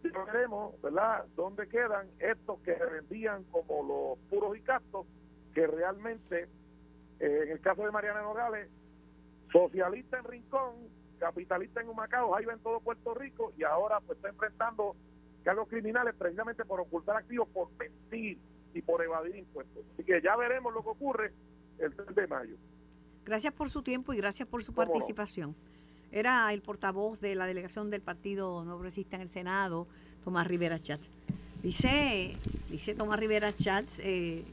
[0.02, 5.06] veremos, ¿verdad?, dónde quedan estos que se vendían como los puros y castos,
[5.54, 6.48] que realmente
[7.20, 8.68] eh, en el caso de Mariana Nogales,
[9.50, 10.74] socialista en Rincón,
[11.24, 14.94] capitalista en Humacao, ahí en todo Puerto Rico y ahora pues está enfrentando
[15.42, 18.38] cargos criminales precisamente por ocultar activos, por mentir
[18.74, 19.82] y por evadir impuestos.
[19.94, 21.32] Así que ya veremos lo que ocurre
[21.78, 22.56] el 3 de mayo.
[23.24, 25.54] Gracias por su tiempo y gracias por su participación.
[26.12, 29.86] Era el portavoz de la delegación del Partido No Progresista en el Senado,
[30.24, 31.08] Tomás Rivera Chats.
[31.62, 32.36] Dice,
[32.68, 34.44] dice Tomás Rivera Chats, eh,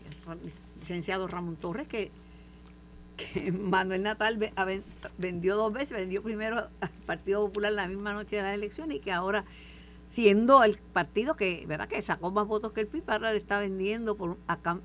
[0.79, 2.11] licenciado Ramón Torres, que
[3.53, 4.51] Manuel Natal
[5.17, 8.99] vendió dos veces, vendió primero al Partido Popular la misma noche de las elecciones y
[8.99, 9.45] que ahora
[10.09, 13.59] siendo el partido que verdad que sacó más votos que el PIB, ahora le está
[13.59, 14.37] vendiendo por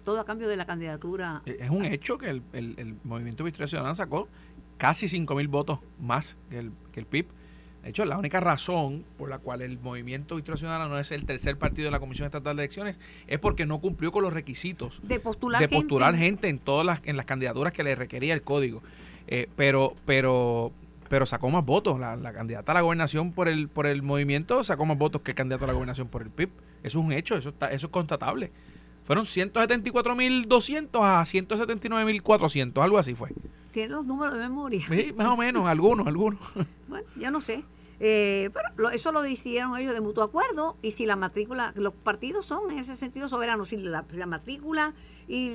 [0.05, 1.43] todo a cambio de la candidatura.
[1.45, 4.29] E, es un hecho que el, Movimiento Victoria Ciudadana sacó
[4.79, 7.27] casi 5 mil votos más que el, que el PIB
[7.87, 11.25] de hecho, la única razón por la cual el Movimiento Victoria Ciudadana no es el
[11.25, 15.01] tercer partido de la Comisión Estatal de Elecciones es porque no cumplió con los requisitos
[15.05, 16.49] de postular, de postular gente.
[16.49, 18.83] en todas las, en las candidaturas que le requería el código.
[19.29, 20.73] Eh, pero, pero,
[21.09, 22.01] pero sacó más votos.
[22.01, 25.37] La, candidata a la gobernación por el, por el movimiento sacó más votos que el
[25.37, 26.51] candidato a la gobernación por el PIB.
[26.83, 28.51] Eso es un hecho, eso, está, eso es constatable.
[29.05, 33.31] Fueron 174.200 a 179.400, algo así fue.
[33.71, 34.85] ¿Tiene los números de memoria?
[34.89, 36.41] Sí, más o menos, algunos, algunos.
[36.89, 37.63] Bueno, ya no sé.
[37.99, 42.45] Eh, pero eso lo decidieron ellos de mutuo acuerdo y si la matrícula, los partidos
[42.45, 44.95] son en ese sentido soberanos, si la, matrícula
[45.29, 45.51] y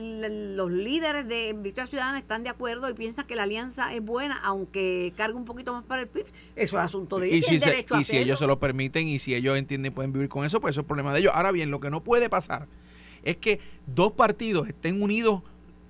[0.56, 4.40] los líderes de Victoria Ciudadana están de acuerdo y piensan que la alianza es buena,
[4.44, 6.26] aunque cargue un poquito más para el PIB,
[6.56, 7.52] eso es asunto de ellos.
[7.52, 7.66] Y, si,
[8.00, 10.74] y si ellos se lo permiten y si ellos entienden pueden vivir con eso, pues
[10.74, 11.32] eso es problema de ellos.
[11.36, 12.68] Ahora bien, lo que no puede pasar
[13.24, 15.44] es que dos partidos estén unidos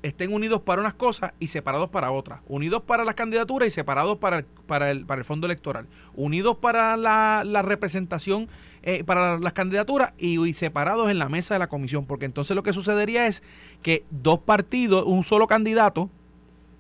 [0.04, 2.42] estén unidos para unas cosas y separados para otras.
[2.48, 5.88] Unidos para las candidaturas y separados para el, para el, para el fondo electoral.
[6.16, 8.50] Unidos para la, representación,
[8.84, 12.06] eh, para las candidaturas y, separados en la mesa de la comisión.
[12.06, 13.44] Porque entonces lo que sucedería es
[13.82, 16.10] que dos partidos, un solo candidato,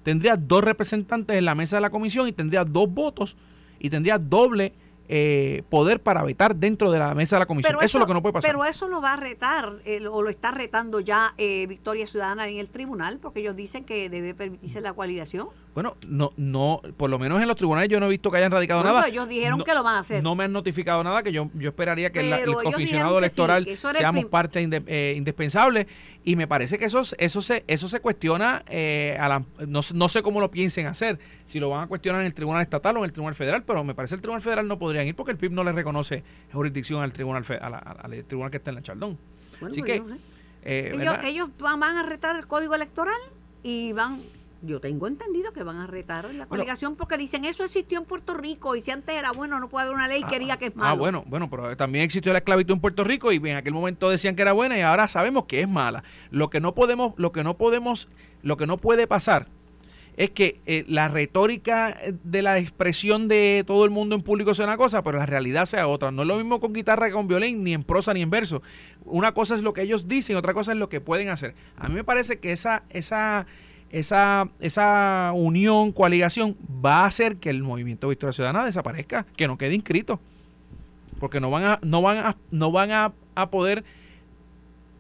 [0.04, 3.36] tendría dos representantes en la mesa de la comisión y tendría dos votos
[3.80, 4.74] y tendría doble
[5.14, 7.76] eh, poder para vetar dentro de la mesa de la comisión.
[7.82, 8.50] eso, es lo que no puede pasar.
[8.50, 12.48] Pero eso lo va a retar, eh, o lo está retando ya eh, Victoria Ciudadana
[12.48, 15.50] en el tribunal, porque ellos dicen que debe permitirse la coaligación.
[15.74, 18.52] Bueno, no, no, por lo menos en los tribunales yo no he visto que hayan
[18.52, 19.06] radicado nada.
[19.08, 20.24] Ellos dijeron que lo van a hacer.
[20.24, 24.66] No me han notificado nada, que yo, yo esperaría que el comisionado electoral seamos parte
[24.88, 25.88] eh, indispensable.
[26.24, 29.18] Y me parece que eso, eso se, eso se cuestiona, eh,
[29.68, 32.96] no, sé cómo lo piensen hacer, si lo van a cuestionar en el tribunal estatal
[32.98, 34.78] o en el tribunal federal, pero me parece que el tribunal federal no
[35.08, 38.76] ir porque el PIB no le reconoce jurisdicción al tribunal, al tribunal que está en
[38.76, 39.18] la Chaldón.
[39.62, 40.04] Así pues que,
[40.64, 43.20] eh, ellos, ellos van a retar el código electoral
[43.64, 44.22] y van
[44.64, 48.36] yo tengo entendido que van a retar la coaligación porque dicen eso existió en Puerto
[48.36, 50.72] Rico y si antes era bueno no puede haber una ley que diga que es
[50.76, 50.92] ah, malo.
[50.92, 54.10] Ah, bueno, bueno, pero también existió la esclavitud en Puerto Rico y en aquel momento
[54.10, 56.04] decían que era buena y ahora sabemos que es mala.
[56.30, 58.08] Lo que no podemos, lo que no podemos,
[58.44, 59.48] lo que no puede pasar
[60.18, 64.66] es que eh, la retórica de la expresión de todo el mundo en público sea
[64.66, 66.12] una cosa, pero la realidad sea otra.
[66.12, 68.62] No es lo mismo con guitarra que con violín, ni en prosa ni en verso.
[69.06, 71.56] Una cosa es lo que ellos dicen, otra cosa es lo que pueden hacer.
[71.78, 73.46] A mí me parece que esa, esa
[73.92, 79.58] esa, esa unión, coaligación, va a hacer que el movimiento Victoria Ciudadana desaparezca, que no
[79.58, 80.20] quede inscrito.
[81.20, 83.14] Porque no van a, no van a, no van a,
[83.52, 83.84] poder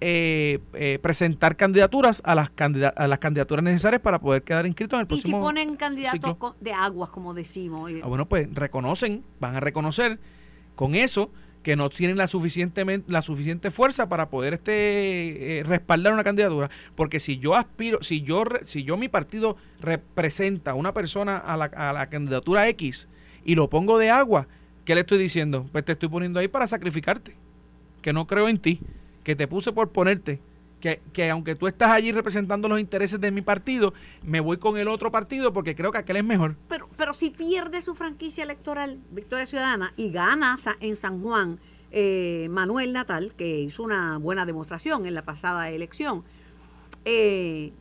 [0.03, 2.51] eh, eh, presentar candidaturas a las,
[2.95, 5.37] a las candidaturas necesarias para poder quedar inscritos en el próximo.
[5.37, 7.91] Y si ponen candidatos de aguas, como decimos.
[8.01, 10.19] Ah, bueno, pues reconocen, van a reconocer
[10.73, 11.29] con eso
[11.61, 16.71] que no tienen la suficientemente la suficiente fuerza para poder este eh, respaldar una candidatura
[16.95, 21.57] porque si yo aspiro si yo si yo mi partido representa a una persona a
[21.57, 23.07] la, a la candidatura X
[23.45, 24.47] y lo pongo de agua
[24.85, 27.35] qué le estoy diciendo pues te estoy poniendo ahí para sacrificarte
[28.01, 28.81] que no creo en ti
[29.23, 30.41] que te puse por ponerte
[30.81, 33.93] que, aunque tú estás allí representando los intereses de mi partido,
[34.23, 36.55] me voy con el otro partido porque creo que aquel es mejor.
[36.67, 41.59] Pero, pero si pierde su franquicia electoral, Victoria Ciudadana, y gana en San Juan
[41.91, 46.23] eh, Manuel Natal, que hizo una buena demostración en la pasada elección,
[47.05, 47.71] eh,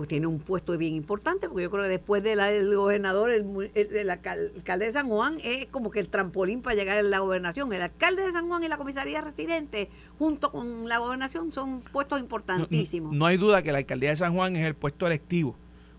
[0.00, 4.08] pues tiene un puesto bien importante, porque yo creo que después del gobernador, el, el,
[4.08, 7.70] alcalde de San Juan es como que el trampolín para llegar a la gobernación.
[7.74, 12.18] El alcalde de San Juan y la comisaría residente, junto con la gobernación, son puestos
[12.18, 13.12] importantísimos.
[13.12, 15.54] no hay duda que la alcaldía de San Juan es el puesto electivo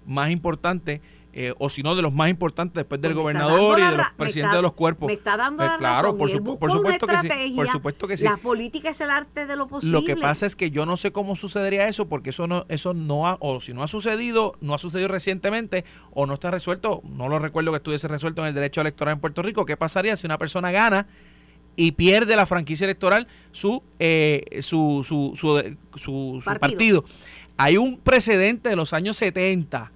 [0.07, 0.99] más importante
[1.33, 4.09] eh, o si no de los más importantes después del pues gobernador y de los
[4.17, 5.07] presidentes de los cuerpos.
[5.07, 8.25] Me está dando pues la claro, Por, supuesto que sí, por supuesto que sí.
[8.25, 9.97] La política es el arte de lo posible.
[9.97, 12.93] Lo que pasa es que yo no sé cómo sucedería eso porque eso no eso
[12.93, 17.01] no ha o si no ha sucedido, no ha sucedido recientemente o no está resuelto,
[17.05, 20.17] no lo recuerdo que estuviese resuelto en el derecho electoral en Puerto Rico, ¿qué pasaría
[20.17, 21.07] si una persona gana
[21.77, 27.03] y pierde la franquicia electoral su eh, su, su, su, su partido.
[27.03, 27.05] partido?
[27.55, 29.91] Hay un precedente de los años 70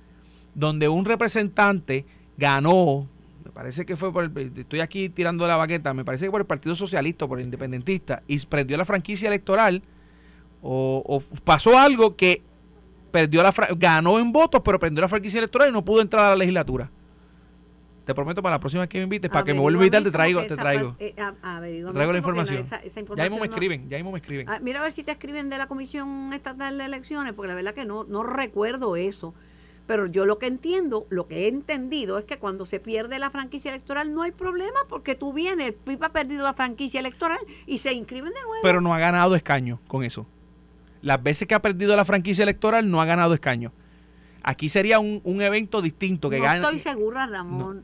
[0.56, 2.06] donde un representante
[2.38, 3.08] ganó,
[3.44, 6.42] me parece que fue por el, estoy aquí tirando la baqueta, me parece que por
[6.42, 9.84] el Partido Socialista o por el Independentista, y prendió la franquicia electoral,
[10.68, 12.42] o, pasó algo que
[13.12, 16.30] perdió la ganó en votos, pero prendió la franquicia electoral y no pudo entrar a
[16.32, 16.90] la legislatura.
[18.04, 20.04] Te prometo para la próxima vez que me invites, para que me vuelva a invitar,
[20.04, 20.96] te traigo, te traigo.
[21.00, 22.64] Eh, traigo la información.
[23.16, 24.48] Ya mismo me escriben, ya mismo me escriben.
[24.50, 27.56] Ah, mira a ver si te escriben de la Comisión Estatal de Elecciones, porque la
[27.56, 29.34] verdad que no, no recuerdo eso.
[29.88, 33.30] Pero yo lo que entiendo, lo que he entendido es que cuando se pierde la
[33.30, 37.40] franquicia electoral no hay problema porque tú vienes, el PIB ha perdido la franquicia electoral
[37.68, 38.62] y se inscriben de nuevo.
[38.64, 40.26] Pero no ha ganado escaño con eso.
[41.02, 43.72] Las veces que ha perdido la franquicia electoral no ha ganado escaño.
[44.42, 46.60] Aquí sería un, evento distinto que no gane.
[46.62, 47.84] No estoy segura, Ramón.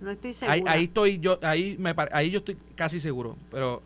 [0.00, 0.72] No, estoy segura.
[0.72, 3.82] Ahí, estoy yo, ahí me ahí yo estoy casi seguro, pero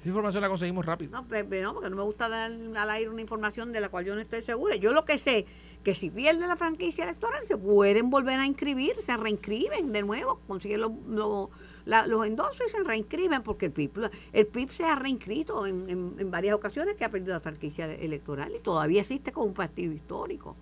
[0.00, 1.12] esa información la conseguimos rápido.
[1.12, 4.14] No, no, porque no me gusta dar al aire una información de la cual yo
[4.14, 4.76] no estoy segura.
[4.76, 5.46] Yo lo que sé
[5.82, 10.40] que si pierde la franquicia electoral se pueden volver a inscribir, se reinscriben de nuevo,
[10.46, 15.66] consiguen los, los, endosos y se reinscriben porque el PIB, el PIB se ha reinscrito
[15.66, 19.54] en, en, varias ocasiones que ha perdido la franquicia electoral y todavía existe como un
[19.54, 20.54] partido histórico.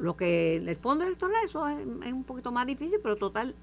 [0.00, 3.54] lo que el fondo electoral eso es, un poquito más difícil, pero total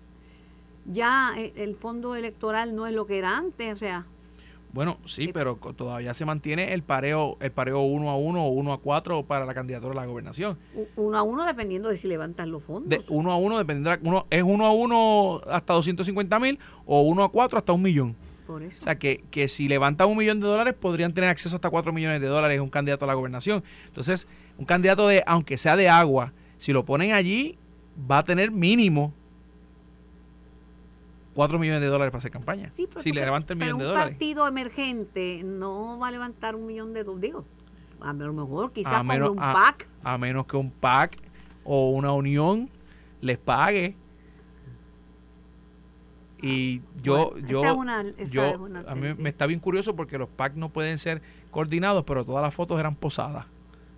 [0.86, 4.08] ya el fondo electoral no es lo que era antes, o sea,
[4.72, 8.74] bueno, sí, pero todavía se mantiene el pareo el pareo 1 a 1 o 1
[8.74, 10.60] a 4 para la candidatura a la gobernación.
[10.96, 12.90] 1 a 1 dependiendo de si levantan los fondos.
[12.90, 17.24] De 1 a 1 dependiendo uno, es 1 a 1 hasta 250 mil o 1
[17.24, 18.16] a 4 hasta un millón.
[18.46, 18.78] Por eso.
[18.80, 21.92] O sea, que, que si levantan un millón de dólares podrían tener acceso hasta 4
[21.92, 23.64] millones de dólares un candidato a la gobernación.
[23.88, 27.58] Entonces, un candidato de, aunque sea de agua, si lo ponen allí,
[28.10, 29.14] va a tener mínimo
[31.40, 32.70] 4 millones de dólares para hacer campaña.
[32.74, 34.08] Sí, si le levanta el millón de dólares.
[34.08, 37.22] Un partido emergente no va a levantar un millón de dólares.
[37.22, 37.46] Digo,
[38.02, 39.88] a lo mejor quizás con un PAC.
[40.04, 41.18] A menos que un PAC
[41.64, 42.70] o una unión
[43.22, 43.96] les pague
[46.42, 49.46] Y yo, Bueno, yo, esa es una- esa yo, es una a mí me está
[49.46, 51.22] bien curioso porque los packs no pueden ser
[51.52, 53.46] coordinados, pero todas las fotos eran posadas.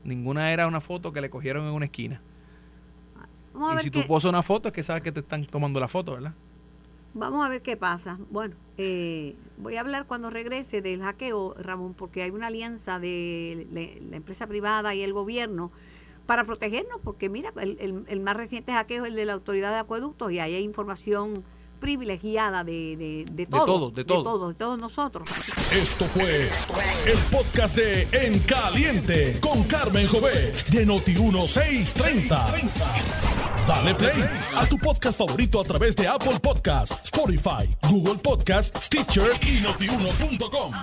[0.03, 2.21] Ninguna era una foto que le cogieron en una esquina.
[3.51, 5.43] Vamos a Y si qué, tú posas una foto es que sabes que te están
[5.45, 6.33] tomando la foto, ¿verdad?
[7.13, 8.19] Vamos a ver qué pasa.
[8.29, 13.67] Bueno, eh, voy a hablar cuando regrese del hackeo, Ramón, porque hay una alianza de
[13.71, 15.71] la, empresa privada y el gobierno
[16.25, 19.71] para protegernos, porque mira, el, el- el más reciente hackeo es el de la autoridad
[19.71, 21.43] de acueductos y ahí hay información
[21.81, 24.23] privilegiada de, de, de todos, todos, de todos.
[24.23, 25.29] todos, de todos nosotros.
[25.73, 26.49] Esto fue
[27.05, 32.71] el podcast de En Caliente con Carmen Jovet de Noti1630.
[33.67, 34.23] Dale play
[34.55, 40.73] a tu podcast favorito a través de Apple Podcasts, Spotify, Google Podcasts, Stitcher y notiuno.com.